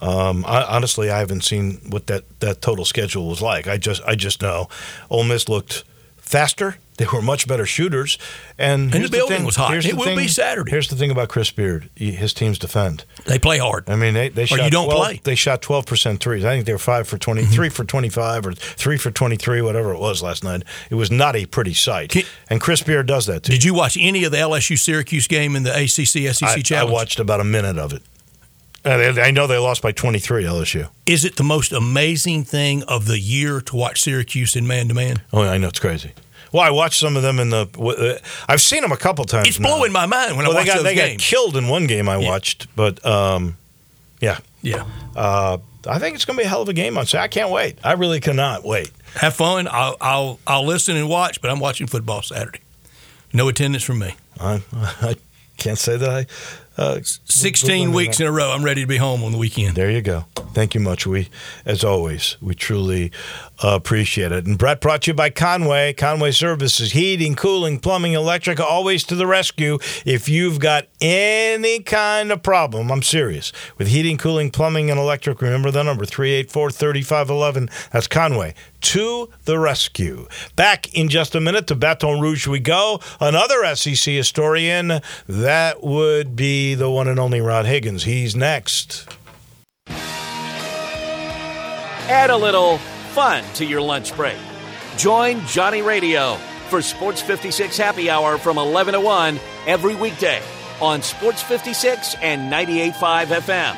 [0.00, 3.66] um, I, honestly, I haven't seen what that, that total schedule was like.
[3.68, 4.68] I just I just know
[5.10, 5.84] Ole Miss looked
[6.16, 6.76] faster.
[6.96, 8.18] They were much better shooters,
[8.58, 9.72] and, the here's building thing- was hot.
[9.72, 10.70] It will thing- be Saturday.
[10.70, 13.06] Here's the thing about Chris Beard: his teams defend.
[13.24, 13.88] They play hard.
[13.88, 15.14] I mean, they they shot you don't 12, play.
[15.14, 15.22] Mm-hmm.
[15.24, 16.44] They shot twelve percent threes.
[16.44, 19.36] I think they were five for 20, three for twenty five, or three for twenty
[19.36, 20.62] three, whatever it was last night.
[20.90, 22.10] It was not a pretty sight.
[22.10, 23.52] Can- and Chris Beard does that too.
[23.52, 26.84] Did you watch any of the LSU Syracuse game in the ACC SEC I, I
[26.84, 28.02] watched about a minute of it.
[28.82, 30.88] They- I know they lost by 23, LSU.
[31.06, 34.94] Is it the most amazing thing of the year to watch Syracuse in man to
[34.94, 35.20] man?
[35.32, 36.12] Oh, I know it's crazy.
[36.52, 37.66] Well, I watched some of them in the.
[37.78, 38.18] uh,
[38.48, 39.48] I've seen them a couple times.
[39.48, 39.68] It's now.
[39.68, 41.22] blowing my mind when Well, I they watch got those they games.
[41.22, 42.28] got killed in one game I Yeah.
[42.28, 43.56] watched, but um,
[44.20, 44.84] yeah, yeah.
[45.14, 47.24] uh, I think it's going to be a hell of a game on Saturday.
[47.24, 47.78] I can't wait.
[47.84, 48.90] I really cannot wait.
[49.14, 49.68] Have fun.
[49.70, 52.60] I'll, I'll I'll listen and watch, but I'm watching football Saturday.
[53.32, 54.14] No attendance from me.
[54.40, 55.16] I, I
[55.56, 56.26] can't say that I.
[56.80, 58.52] Uh, 16 weeks in a row.
[58.52, 59.76] I'm ready to be home on the weekend.
[59.76, 60.24] There you go.
[60.54, 61.06] Thank you much.
[61.06, 61.28] We,
[61.66, 63.12] as always, we truly
[63.62, 64.46] uh, appreciate it.
[64.46, 65.92] And Brett brought to you by Conway.
[65.92, 69.78] Conway Services, heating, cooling, plumbing, electric, always to the rescue.
[70.06, 75.42] If you've got any kind of problem, I'm serious, with heating, cooling, plumbing, and electric,
[75.42, 77.68] remember the number 384 3511.
[77.92, 78.54] That's Conway.
[78.80, 80.26] To the rescue.
[80.56, 83.00] Back in just a minute to Baton Rouge we go.
[83.20, 85.00] Another SEC historian.
[85.28, 88.04] That would be the one and only Ron Higgins.
[88.04, 89.08] He's next.
[92.08, 92.78] Add a little
[93.12, 94.36] fun to your lunch break.
[94.96, 96.34] Join Johnny Radio
[96.68, 100.42] for Sports 56 Happy Hour from 11 to 1 every weekday
[100.80, 103.76] on Sports 56 and 98.5 FM.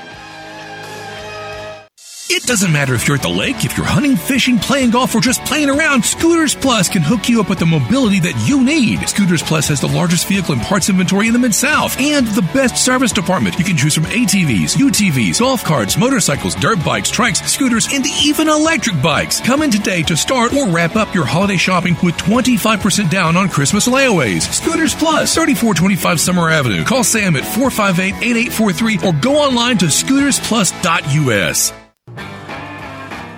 [2.35, 5.21] It doesn't matter if you're at the lake, if you're hunting, fishing, playing golf, or
[5.21, 9.07] just playing around, Scooters Plus can hook you up with the mobility that you need.
[9.07, 12.41] Scooters Plus has the largest vehicle and parts inventory in the Mid South and the
[12.55, 13.59] best service department.
[13.59, 18.49] You can choose from ATVs, UTVs, golf carts, motorcycles, dirt bikes, trikes, scooters, and even
[18.49, 19.43] electric bikes.
[19.43, 23.51] Come in today to start or wrap up your holiday shopping with 25% down on
[23.51, 24.51] Christmas layaways.
[24.51, 26.83] Scooters Plus, 3425 Summer Avenue.
[26.85, 31.82] Call Sam at 458 8843 or go online to scootersplus.us.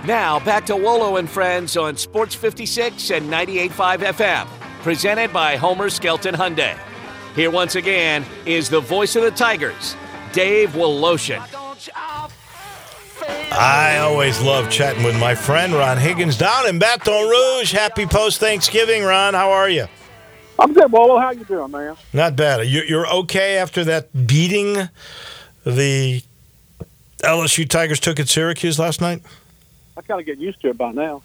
[0.06, 4.46] Now back to Wolo and Friends on Sports 56 and 98.5 FM,
[4.82, 6.76] presented by Homer Skelton Hyundai.
[7.34, 9.96] Here once again is the voice of the Tigers,
[10.34, 11.42] Dave Woloshin.
[13.50, 17.72] I always love chatting with my friend Ron Higgins down in Baton Rouge.
[17.72, 19.32] Happy post Thanksgiving, Ron.
[19.32, 19.86] How are you?
[20.58, 21.18] I'm good, Wolo.
[21.18, 21.96] How you doing, man?
[22.12, 22.66] Not bad.
[22.66, 24.90] You're okay after that beating
[25.64, 26.22] the
[27.22, 29.22] LSU Tigers took at Syracuse last night?
[29.96, 31.22] I kind of get used to it by now.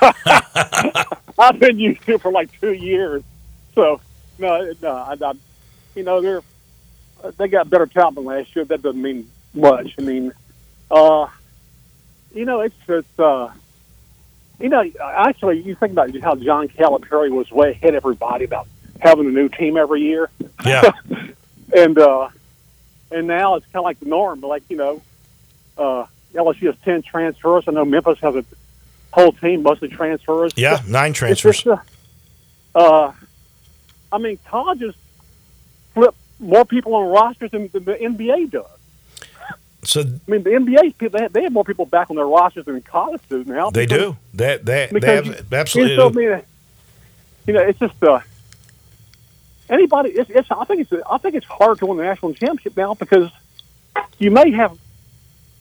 [0.00, 3.22] I've been used to it for like two years.
[3.74, 4.00] So
[4.38, 5.32] no, no, I, I,
[5.94, 6.42] you know they're
[7.36, 8.64] they got better talent than last year.
[8.64, 9.94] That doesn't mean much.
[9.98, 10.32] I mean,
[10.90, 11.26] uh,
[12.34, 13.52] you know, it's it's uh,
[14.60, 18.66] you know, actually, you think about how John Calipari was way ahead of everybody about
[19.00, 20.30] having a new team every year.
[20.64, 20.90] Yeah.
[21.76, 22.28] and uh,
[23.10, 24.40] and now it's kind of like the norm.
[24.40, 25.02] Like you know,
[25.76, 27.64] uh, LSU has ten transfers.
[27.66, 28.44] I know Memphis has a
[29.12, 30.52] whole team mostly transfers.
[30.56, 31.62] Yeah, nine transfers.
[31.62, 33.12] just, uh, uh,
[34.12, 34.94] I mean, colleges
[35.94, 38.66] flip more people on rosters than, the NBA does.
[39.84, 42.64] So I mean, the NBA they have, they have more people back on their rosters
[42.64, 43.70] than college do now.
[43.70, 44.16] they because- do.
[44.34, 46.20] They, they, they because have, absolutely you know, do.
[46.20, 46.44] I mean,
[47.46, 48.20] you know, it's just uh,
[49.70, 50.10] anybody.
[50.10, 50.48] It's, it's.
[50.50, 51.02] I think it's.
[51.10, 53.30] I think it's hard to win the national championship now because
[54.18, 54.76] you may have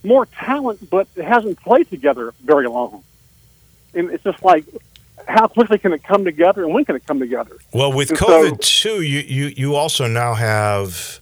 [0.08, 3.03] more talent, but it hasn't played together very long,
[3.93, 4.66] and it's just like
[5.28, 7.58] how quickly can it come together, and when can it come together?
[7.74, 11.20] Well, with And so- COVID too, you, you you also now have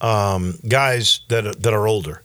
[0.00, 2.22] um, guys that are, that are older,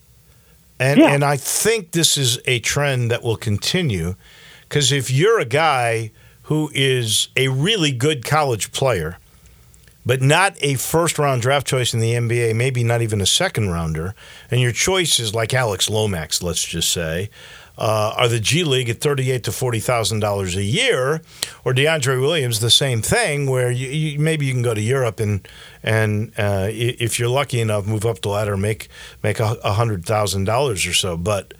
[0.78, 1.12] and Yeah.
[1.12, 4.14] and I think this is a trend that will continue
[4.68, 6.10] because if you're a guy
[6.44, 9.18] who is a really good college player,
[10.04, 13.70] but not a first round draft choice in the NBA, maybe not even a second
[13.70, 14.14] rounder,
[14.50, 17.30] and your choice is like Alex Lomax, let's just say,
[17.78, 21.22] uh, are the G League at thirty-eight to forty thousand dollars a year,
[21.64, 25.20] or DeAndre Williams, the same thing, where you, you, maybe you can go to Europe
[25.20, 25.46] and
[25.82, 28.88] and uh, if you're lucky enough, move up the ladder, make
[29.22, 31.54] make a hundred thousand dollars or so, but.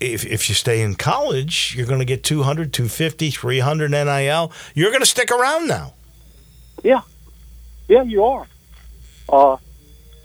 [0.00, 4.52] If, if you stay in college, you're going to get 200, 250, 300 NIL.
[4.72, 5.94] You're going to stick around now.
[6.84, 7.00] Yeah,
[7.88, 8.46] yeah, you are.
[9.28, 9.56] Uh,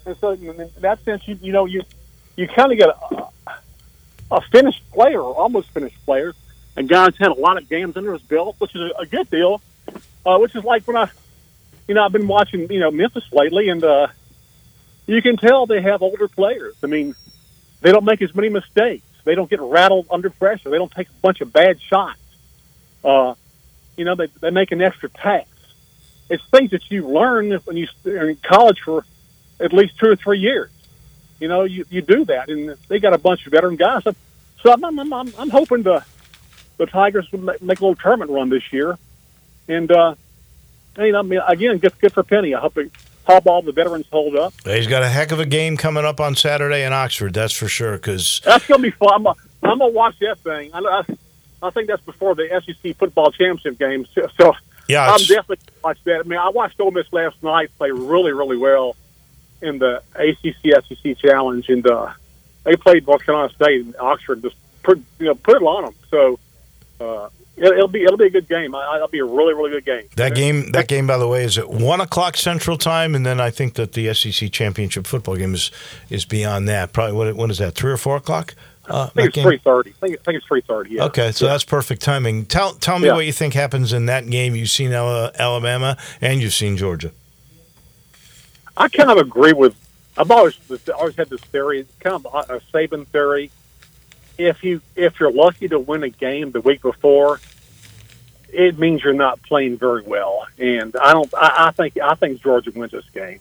[0.05, 1.81] and so in that sense, you you know you
[2.35, 3.27] you kind of get a,
[4.31, 6.33] a finished player, or almost finished player,
[6.75, 9.29] and guy's had a lot of games under his belt, which is a, a good
[9.29, 9.61] deal.
[10.25, 11.09] Uh, which is like when I,
[11.87, 14.07] you know, I've been watching you know Memphis lately, and uh,
[15.05, 16.75] you can tell they have older players.
[16.83, 17.15] I mean,
[17.81, 19.05] they don't make as many mistakes.
[19.25, 20.69] They don't get rattled under pressure.
[20.69, 22.19] They don't take a bunch of bad shots.
[23.03, 23.35] Uh,
[23.97, 25.45] you know, they they make an extra pass
[26.33, 29.05] it's things that you learn when you are in college for
[29.59, 30.69] at least two or three years.
[31.39, 34.03] You know, you, you do that, and they got a bunch of veteran guys.
[34.03, 34.15] So,
[34.61, 36.03] so I'm, I'm, I'm, I'm hoping the
[36.77, 38.97] the Tigers will make, make a little tournament run this year,
[39.67, 40.15] and uh,
[40.95, 42.55] and, you know, I mean, again, good good for Penny.
[42.55, 42.91] I hope it,
[43.25, 44.53] hope all the veterans hold up.
[44.63, 47.67] He's got a heck of a game coming up on Saturday in Oxford, that's for
[47.67, 47.93] sure.
[47.93, 49.09] Because That's gonna be fun.
[49.13, 50.71] I'm gonna, I'm gonna watch that thing.
[50.73, 54.05] I, I, I think that's before the SEC football championship game.
[54.13, 54.53] So, so
[54.87, 56.19] yeah, I'm definitely watch that.
[56.19, 58.95] I mean, I watched Ole Miss last night play really, really well
[59.61, 62.11] in the ACC SEC challenge, and uh,
[62.63, 64.41] they played North Carolina State and Oxford.
[64.41, 65.95] Just put you know put it on them.
[66.09, 66.39] So
[66.99, 68.75] uh, it, it'll be it'll be a good game.
[68.75, 70.09] I, it'll be a really, really good game.
[70.15, 73.39] that game, that game, by the way, is at one o'clock Central Time, and then
[73.39, 75.71] I think that the SEC championship football game is
[76.09, 76.93] is beyond that.
[76.93, 77.75] Probably what, what is that?
[77.75, 78.55] Three or four o'clock?
[78.89, 79.91] Uh, I think it's three thirty.
[79.91, 80.95] I think, it's three thirty.
[80.95, 81.05] Yeah.
[81.05, 82.45] Okay, so that's perfect timing.
[82.45, 83.13] Tell tell me Yeah.
[83.15, 84.55] what you think happens in that game.
[84.55, 87.11] You've seen Alabama and you've seen Georgia.
[88.75, 89.75] I kind of agree with.
[90.17, 90.57] I've always
[90.95, 93.51] always had this theory, it's kind of a a Saban theory.
[94.37, 97.39] If you if you're lucky to win a game the week before,
[98.51, 100.45] it means you're not playing very well.
[100.59, 101.33] And I don't.
[101.35, 103.39] I, I think I think Georgia wins this game.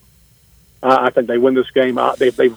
[0.82, 1.98] I, I think they win this game.
[1.98, 2.56] I, they, they've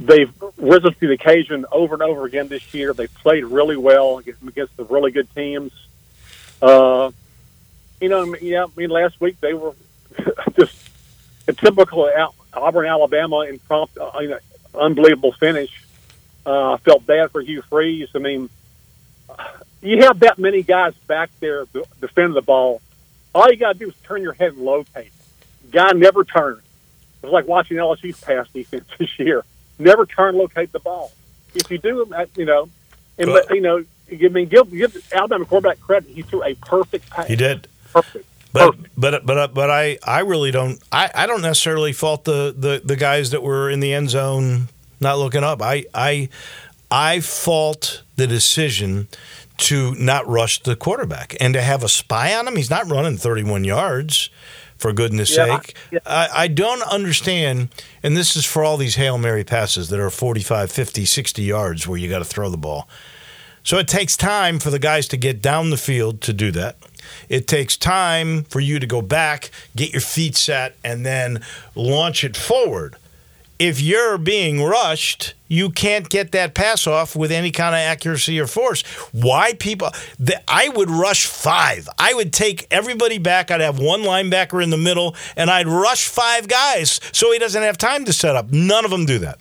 [0.00, 2.92] they've risen to the occasion over and over again this year.
[2.92, 5.72] They've played really well against, the really good teams.
[6.60, 7.10] Uh,
[8.00, 8.64] you know, yeah.
[8.64, 9.74] I mean, last week they were
[10.58, 10.76] just
[11.46, 12.10] a typical
[12.52, 14.38] Auburn, Alabama, in prompt, uh, you know,
[14.74, 15.84] unbelievable finish.
[16.44, 18.08] Uh, I felt bad for Hugh Freeze.
[18.14, 18.48] I mean,
[19.82, 22.80] you have that many guys back there to defend the ball.
[23.34, 25.12] All you got to do is turn your head and locate.
[25.70, 26.60] Guy never turned.
[27.22, 29.44] It was like watching LSU's pass defense this year.
[29.80, 31.12] Never turn, locate the ball.
[31.54, 32.68] If you do, that, you know,
[33.18, 36.10] and but, you know, give me give give Alabama quarterback credit.
[36.10, 37.26] He threw a perfect pass.
[37.26, 37.66] He did.
[37.92, 38.26] perfect.
[38.52, 38.94] But Perfect.
[38.96, 42.82] but but uh, but I I really don't I, I don't necessarily fault the, the
[42.84, 44.68] the guys that were in the end zone
[45.00, 45.62] not looking up.
[45.62, 46.28] I I
[46.90, 49.06] I fault the decision
[49.58, 52.56] to not rush the quarterback and to have a spy on him.
[52.56, 54.30] He's not running 31 yards
[54.80, 55.74] for goodness Yeah, sake.
[55.90, 55.98] yeah.
[56.06, 57.68] I, I don't understand
[58.02, 61.86] and this is for all these Hail Mary passes that are 45, 50, 60 yards
[61.86, 62.88] where you got to throw the ball.
[63.62, 66.76] So it takes time for the guys to get down the field to do that.
[67.28, 71.42] It takes time for you to go back, get your feet set, and then
[71.74, 72.96] launch it forward.
[73.60, 78.40] If you're being rushed, you can't get that pass off with any kind of accuracy
[78.40, 78.80] or force.
[79.12, 79.90] Why people?
[80.18, 81.86] The, I would rush five.
[81.98, 83.50] I would take everybody back.
[83.50, 87.62] I'd have one linebacker in the middle, and I'd rush five guys so he doesn't
[87.62, 88.50] have time to set up.
[88.50, 89.38] None of them do that.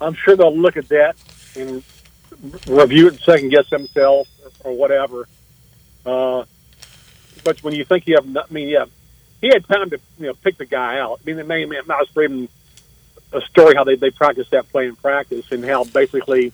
[0.00, 1.14] I'm sure they'll look at that
[1.54, 1.84] and
[2.66, 4.28] review it and second guess themselves
[4.64, 5.28] or, or whatever.
[6.04, 6.42] Uh,
[7.44, 8.86] but when you think you have, I mean, yeah,
[9.40, 11.20] he had time to you know pick the guy out.
[11.22, 12.48] I mean, they may, I was reading
[13.32, 16.52] a story how they they practiced that play in practice and how basically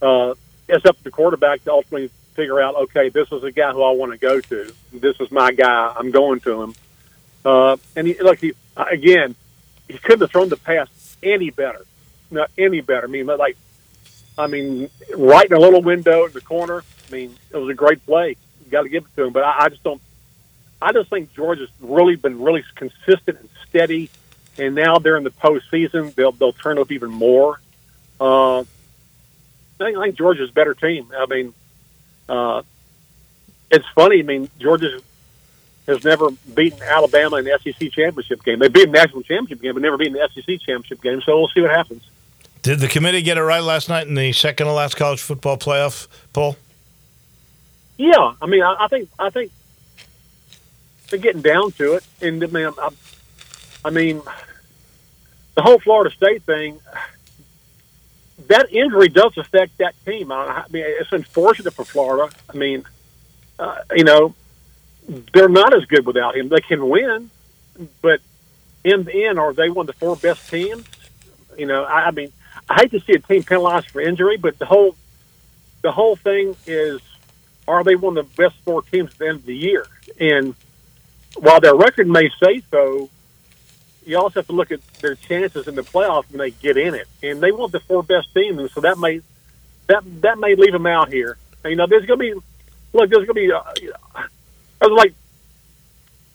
[0.00, 0.34] uh,
[0.68, 3.82] it's up to the quarterback to ultimately figure out, okay, this is a guy who
[3.82, 4.74] I want to go to.
[4.92, 5.92] This is my guy.
[5.96, 6.74] I'm going to him.
[7.44, 9.34] Uh, and he, look, he, again,
[9.88, 10.88] he couldn't have thrown the pass
[11.22, 11.84] any better.
[12.30, 13.06] Not any better.
[13.06, 13.56] I mean, like,
[14.38, 16.82] I mean, right in a little window in the corner.
[17.08, 18.36] I mean, it was a great play.
[18.64, 19.32] You got to give it to him.
[19.32, 20.00] But I, I just don't.
[20.80, 24.10] I just think Georgia's really been really consistent and steady.
[24.58, 26.14] And now they're in the postseason.
[26.14, 27.60] They'll they'll turn up even more.
[28.20, 28.64] Uh, I
[29.78, 31.10] think, I think Georgia's a better team.
[31.16, 31.54] I mean,
[32.28, 32.62] uh,
[33.70, 34.20] it's funny.
[34.20, 35.00] I mean, Georgia
[35.88, 38.58] has never beaten Alabama in the SEC championship game.
[38.58, 41.20] They beat the national championship game, but never beaten the SEC championship game.
[41.22, 42.02] So we'll see what happens.
[42.62, 45.56] Did the committee get it right last night in the second to last college football
[45.56, 46.56] playoff poll?
[47.96, 49.50] Yeah, I mean, I, I think I think
[51.10, 52.88] they're getting down to it, and I mean, I,
[53.84, 54.22] I mean,
[55.54, 56.80] the whole Florida State thing.
[58.48, 60.32] That injury does affect that team.
[60.32, 62.34] I, mean, it's unfortunate for Florida.
[62.52, 62.84] I mean,
[63.58, 64.34] uh, you know,
[65.32, 66.48] they're not as good without him.
[66.48, 67.30] They can win,
[68.00, 68.20] but
[68.84, 70.84] in the end, are they one of the four best teams?
[71.56, 72.32] You know, I, I mean,
[72.68, 74.96] I hate to see a team penalized for injury, but the whole
[75.82, 77.00] the whole thing is
[77.66, 79.86] are they one of the best four teams at the end of the year?
[80.18, 80.54] And
[81.36, 83.08] while their record may say so,
[84.06, 86.94] you also have to look at their chances in the playoff when they get in
[86.94, 87.06] it.
[87.22, 89.20] And they want the four best teams, and so that may
[89.88, 91.36] that that may leave them out here.
[91.64, 92.40] And, you know, there's going to be
[92.92, 94.22] look, there's going to be uh,
[94.80, 95.14] there's like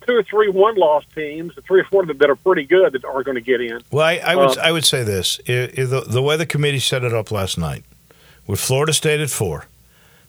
[0.06, 3.04] two or three one loss teams, three or four that that are pretty good that
[3.06, 3.82] are going to get in.
[3.92, 6.46] Well, I, I would Uh, I would say this: I- I- the, the way the
[6.46, 7.84] committee set it up last night,
[8.46, 9.66] with Florida State at four,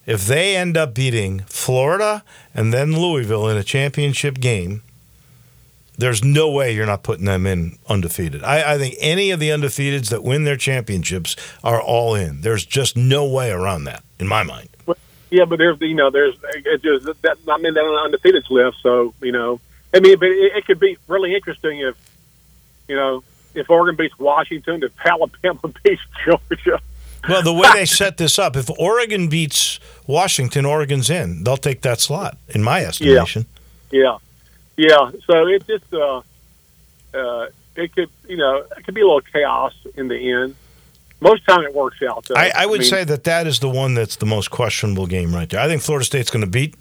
[0.07, 2.25] if they end up beating Florida
[2.55, 4.83] and then Louisville in a championship game,
[5.99, 8.43] there's no way you're not putting them in undefeated.
[8.45, 12.41] I, I think any of the undefeateds that win their championships are all in.
[12.41, 14.69] There's just no way around that, in my mind.
[15.31, 18.47] Yeah, but there's you know there's it just that I mean that on the undefeated
[18.49, 18.79] list.
[18.83, 19.61] So you know,
[19.93, 21.97] I mean, but it, it could be really interesting if
[22.87, 23.23] you know
[23.55, 26.81] if Oregon beats Washington, if Alabama beats Georgia.
[27.29, 31.45] Well, the way they set this up, if Oregon beats Washington, Oregon's in.
[31.45, 33.45] They'll take that slot, in my estimation.
[33.91, 34.19] Yeah, yeah.
[34.79, 36.23] Yeah, so it just uh,
[37.13, 40.55] uh, it could you know it could be a little chaos in the end.
[41.21, 42.25] Most time it works out.
[42.27, 42.37] Though.
[42.37, 45.35] I, I would mean, say that that is the one that's the most questionable game
[45.35, 45.59] right there.
[45.59, 46.77] I think Florida State's going to beat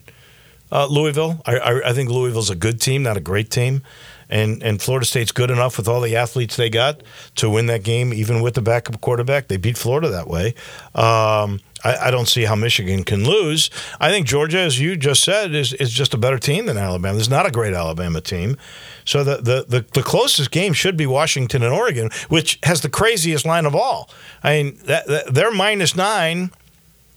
[0.72, 1.42] uh, Louisville.
[1.44, 3.82] I, I, I think Louisville's a good team, not a great team,
[4.30, 7.02] and and Florida State's good enough with all the athletes they got
[7.38, 9.48] to win that game, even with the backup quarterback.
[9.48, 10.54] They beat Florida that way.
[10.94, 13.70] Um, I, I don't see how Michigan can lose.
[14.00, 17.16] I think Georgia, as you just said, is is just a better team than Alabama.
[17.16, 18.58] There's not a great Alabama team.
[19.06, 22.90] So the, the, the, the closest game should be Washington and Oregon, which has the
[22.90, 24.10] craziest line of all.
[24.44, 26.52] I mean, that, that, they're minus nine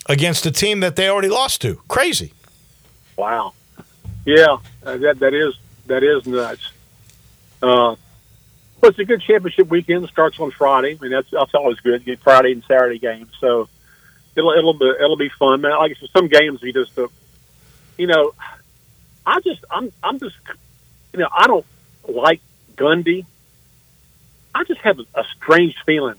[0.07, 1.81] against a team that they already lost to.
[1.89, 2.33] Crazy.
[3.17, 3.55] Wow.
[4.25, 5.55] Yeah, uh, that that is
[5.87, 6.73] that is nuts.
[7.63, 7.97] Uh,
[8.81, 10.09] but it's a good championship weekend.
[10.09, 10.97] Starts on Friday.
[10.97, 12.05] I mean, that's that's always good.
[12.23, 13.69] Friday and Saturday games, so
[14.37, 15.61] it'll it'll be it'll be fun.
[15.61, 17.09] Man, like I said, some games you just, uh,
[17.99, 18.33] you know,
[19.27, 20.37] I just I'm I'm just,
[21.13, 21.67] you know, I don't
[22.09, 22.41] like
[22.77, 23.27] Gundy.
[24.55, 26.17] I just have a, strange feeling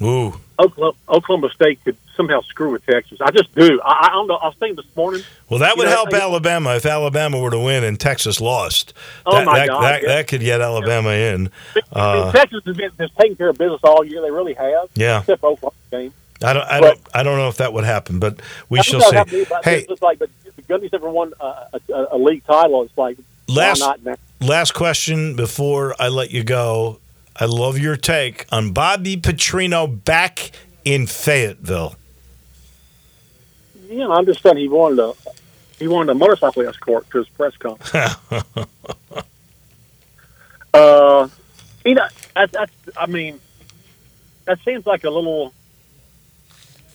[0.00, 0.34] Ooh.
[0.58, 3.20] Oklahoma, Oklahoma State could somehow screw with Texas.
[3.20, 3.78] I just do.
[3.84, 4.36] I, I don't know.
[4.36, 5.22] I was thinking this morning.
[5.50, 8.94] Well, that would know, help I- Alabama if Alabama were to win and Texas lost.
[9.26, 10.08] Oh, that, my that, God, That, yeah.
[10.08, 11.50] that could get Alabama in.
[11.74, 14.22] I mean, Uh, Texas has been has taken care of business all year.
[14.22, 14.88] They really have.
[14.94, 15.20] Yeah.
[15.20, 16.14] Except Oklahoma game.
[16.42, 16.62] I don't.
[16.64, 17.00] I But- don't.
[17.14, 19.10] I don't know if that would happen, but we shall see.
[19.12, 20.28] know how to do, but Hey, it's like, the
[20.68, 22.82] Gundy's ever won uh, a, a, a league title.
[22.82, 23.16] It's like
[23.48, 24.16] Last- why not now?
[24.40, 26.98] last question before I let you go.
[27.38, 30.50] I love your take on Bobby Petrino back
[30.84, 31.94] in Fayetteville.
[33.88, 35.12] You know, I understand he wanted a
[35.78, 38.16] he wanted a motorcycle escort to his press conference.
[40.74, 41.28] uh,
[41.84, 43.38] you know, that, that's I mean,
[44.46, 45.52] that seems like a little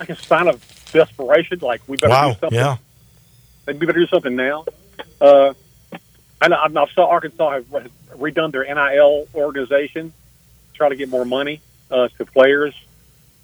[0.01, 1.59] like a sign of desperation.
[1.61, 2.33] Like we better wow.
[2.33, 2.59] do something.
[2.59, 2.77] Yeah.
[3.67, 4.65] we better do something now.
[5.19, 5.53] Uh,
[6.41, 7.65] I know I saw Arkansas have
[8.17, 10.11] redone their NIL organization,
[10.73, 12.73] try to get more money uh, to players.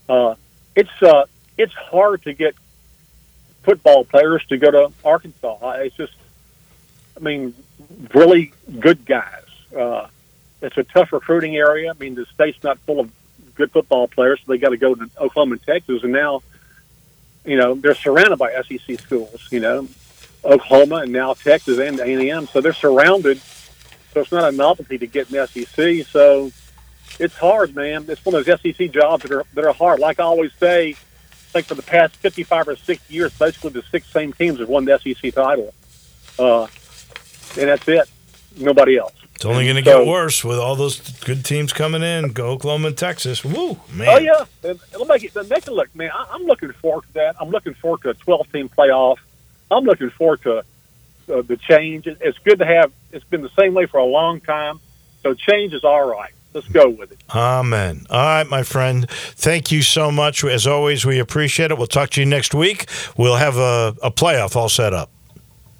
[0.09, 0.35] Uh,
[0.75, 1.25] it's uh,
[1.57, 2.55] it's hard to get
[3.63, 5.71] football players to go to Arkansas.
[5.73, 6.13] It's just,
[7.15, 7.53] I mean,
[8.13, 9.43] really good guys.
[9.77, 10.07] Uh,
[10.61, 11.91] it's a tough recruiting area.
[11.91, 13.11] I mean, the state's not full of
[13.57, 16.41] good football players, so they got to go to Oklahoma and Texas, and now,
[17.43, 19.47] you know, they're surrounded by SEC schools.
[19.51, 19.87] You know,
[20.45, 23.41] Oklahoma and now Texas and A and M, so they're surrounded.
[24.13, 26.07] So it's not a novelty to get in SEC.
[26.07, 26.51] So
[27.19, 28.05] it's hard, man.
[28.07, 29.99] It's one of those SEC jobs that are that are hard.
[29.99, 34.07] Like I always say, think for the past fifty-five or sixty years, basically the six
[34.07, 35.73] same teams have won the SEC title,
[36.39, 36.63] uh,
[37.59, 38.09] and that's it.
[38.57, 39.13] Nobody else.
[39.37, 42.29] It's only going to So- get worse with all those good teams coming in.
[42.33, 43.45] Go Oklahoma and Texas.
[43.45, 44.07] Woo, man.
[44.09, 44.45] Oh yeah,
[44.91, 46.09] it'll make it make it look, man.
[46.11, 47.35] I, I'm looking forward to that.
[47.39, 49.17] I'm looking forward to a 12 team playoff.
[49.69, 50.63] I'm looking forward to uh,
[51.43, 52.07] the change.
[52.07, 52.91] It, it's good to have.
[53.11, 54.79] It's been the same way for a long time,
[55.21, 56.31] so change is all right.
[56.53, 57.19] Let's go with it.
[57.35, 58.07] Amen.
[58.09, 59.07] All right, my friend.
[59.11, 60.43] Thank you so much.
[60.43, 61.77] As always, we appreciate it.
[61.77, 62.89] We'll talk to you next week.
[63.15, 65.11] We'll have a, a playoff all set up.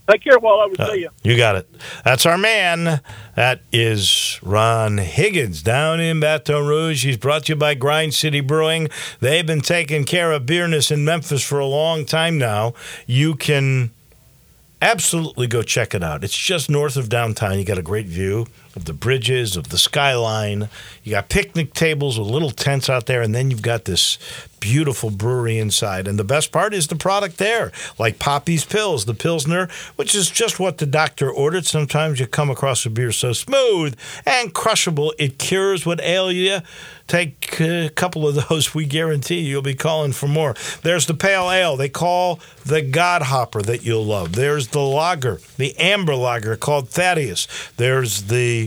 [0.10, 0.40] Take care.
[0.40, 1.10] While I was Uh, see you.
[1.24, 1.68] You got it.
[2.06, 3.02] That's our man.
[3.36, 7.04] That is Ron Higgins down in Baton Rouge.
[7.04, 8.90] He's brought to you by Grind City Brewing.
[9.20, 12.74] They've been taking care of beerness in Memphis for a long time now.
[13.06, 13.92] You can
[14.82, 16.24] absolutely go check it out.
[16.24, 17.58] It's just north of downtown.
[17.58, 18.48] You got a great view
[18.78, 20.70] of the bridges, of the skyline.
[21.04, 24.18] You got picnic tables with little tents out there, and then you've got this
[24.60, 26.08] beautiful brewery inside.
[26.08, 30.30] And the best part is the product there, like Poppy's Pills, the Pilsner, which is
[30.30, 31.66] just what the doctor ordered.
[31.66, 36.60] Sometimes you come across a beer so smooth and crushable, it cures what ail you.
[37.08, 38.76] Take a couple of those.
[38.76, 40.56] We guarantee you'll be calling for more.
[40.84, 44.34] There's the pale ale they call the God Hopper that you'll love.
[44.34, 47.48] There's the lager, the amber lager called Thaddeus.
[47.78, 48.67] There's the,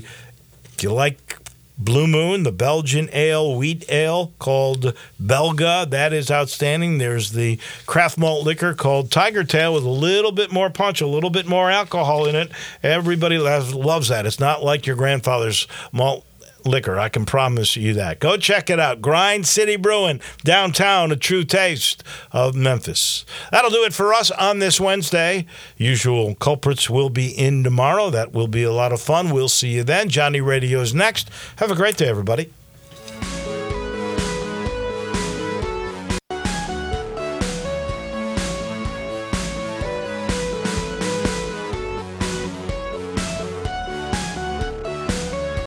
[0.74, 1.38] if you like
[1.80, 5.88] Blue Moon, the Belgian ale, wheat ale called Belga.
[5.88, 6.98] That is outstanding.
[6.98, 11.06] There's the craft malt liquor called Tiger Tail with a little bit more punch, a
[11.06, 12.50] little bit more alcohol in it.
[12.82, 14.26] Everybody loves, loves that.
[14.26, 16.26] It's not like your grandfather's malt
[16.66, 16.98] liquor.
[16.98, 18.20] I can promise you that.
[18.20, 19.00] Go check it out.
[19.00, 22.02] Grind City Brewing, downtown, a true taste
[22.32, 23.24] of Memphis.
[23.50, 25.46] That'll do it for us on this Wednesday.
[25.76, 28.10] Usual culprits will be in tomorrow.
[28.10, 29.30] That will be a lot of fun.
[29.30, 30.08] We'll see you then.
[30.08, 31.30] Johnny Radio is next.
[31.56, 32.50] Have a great day, everybody.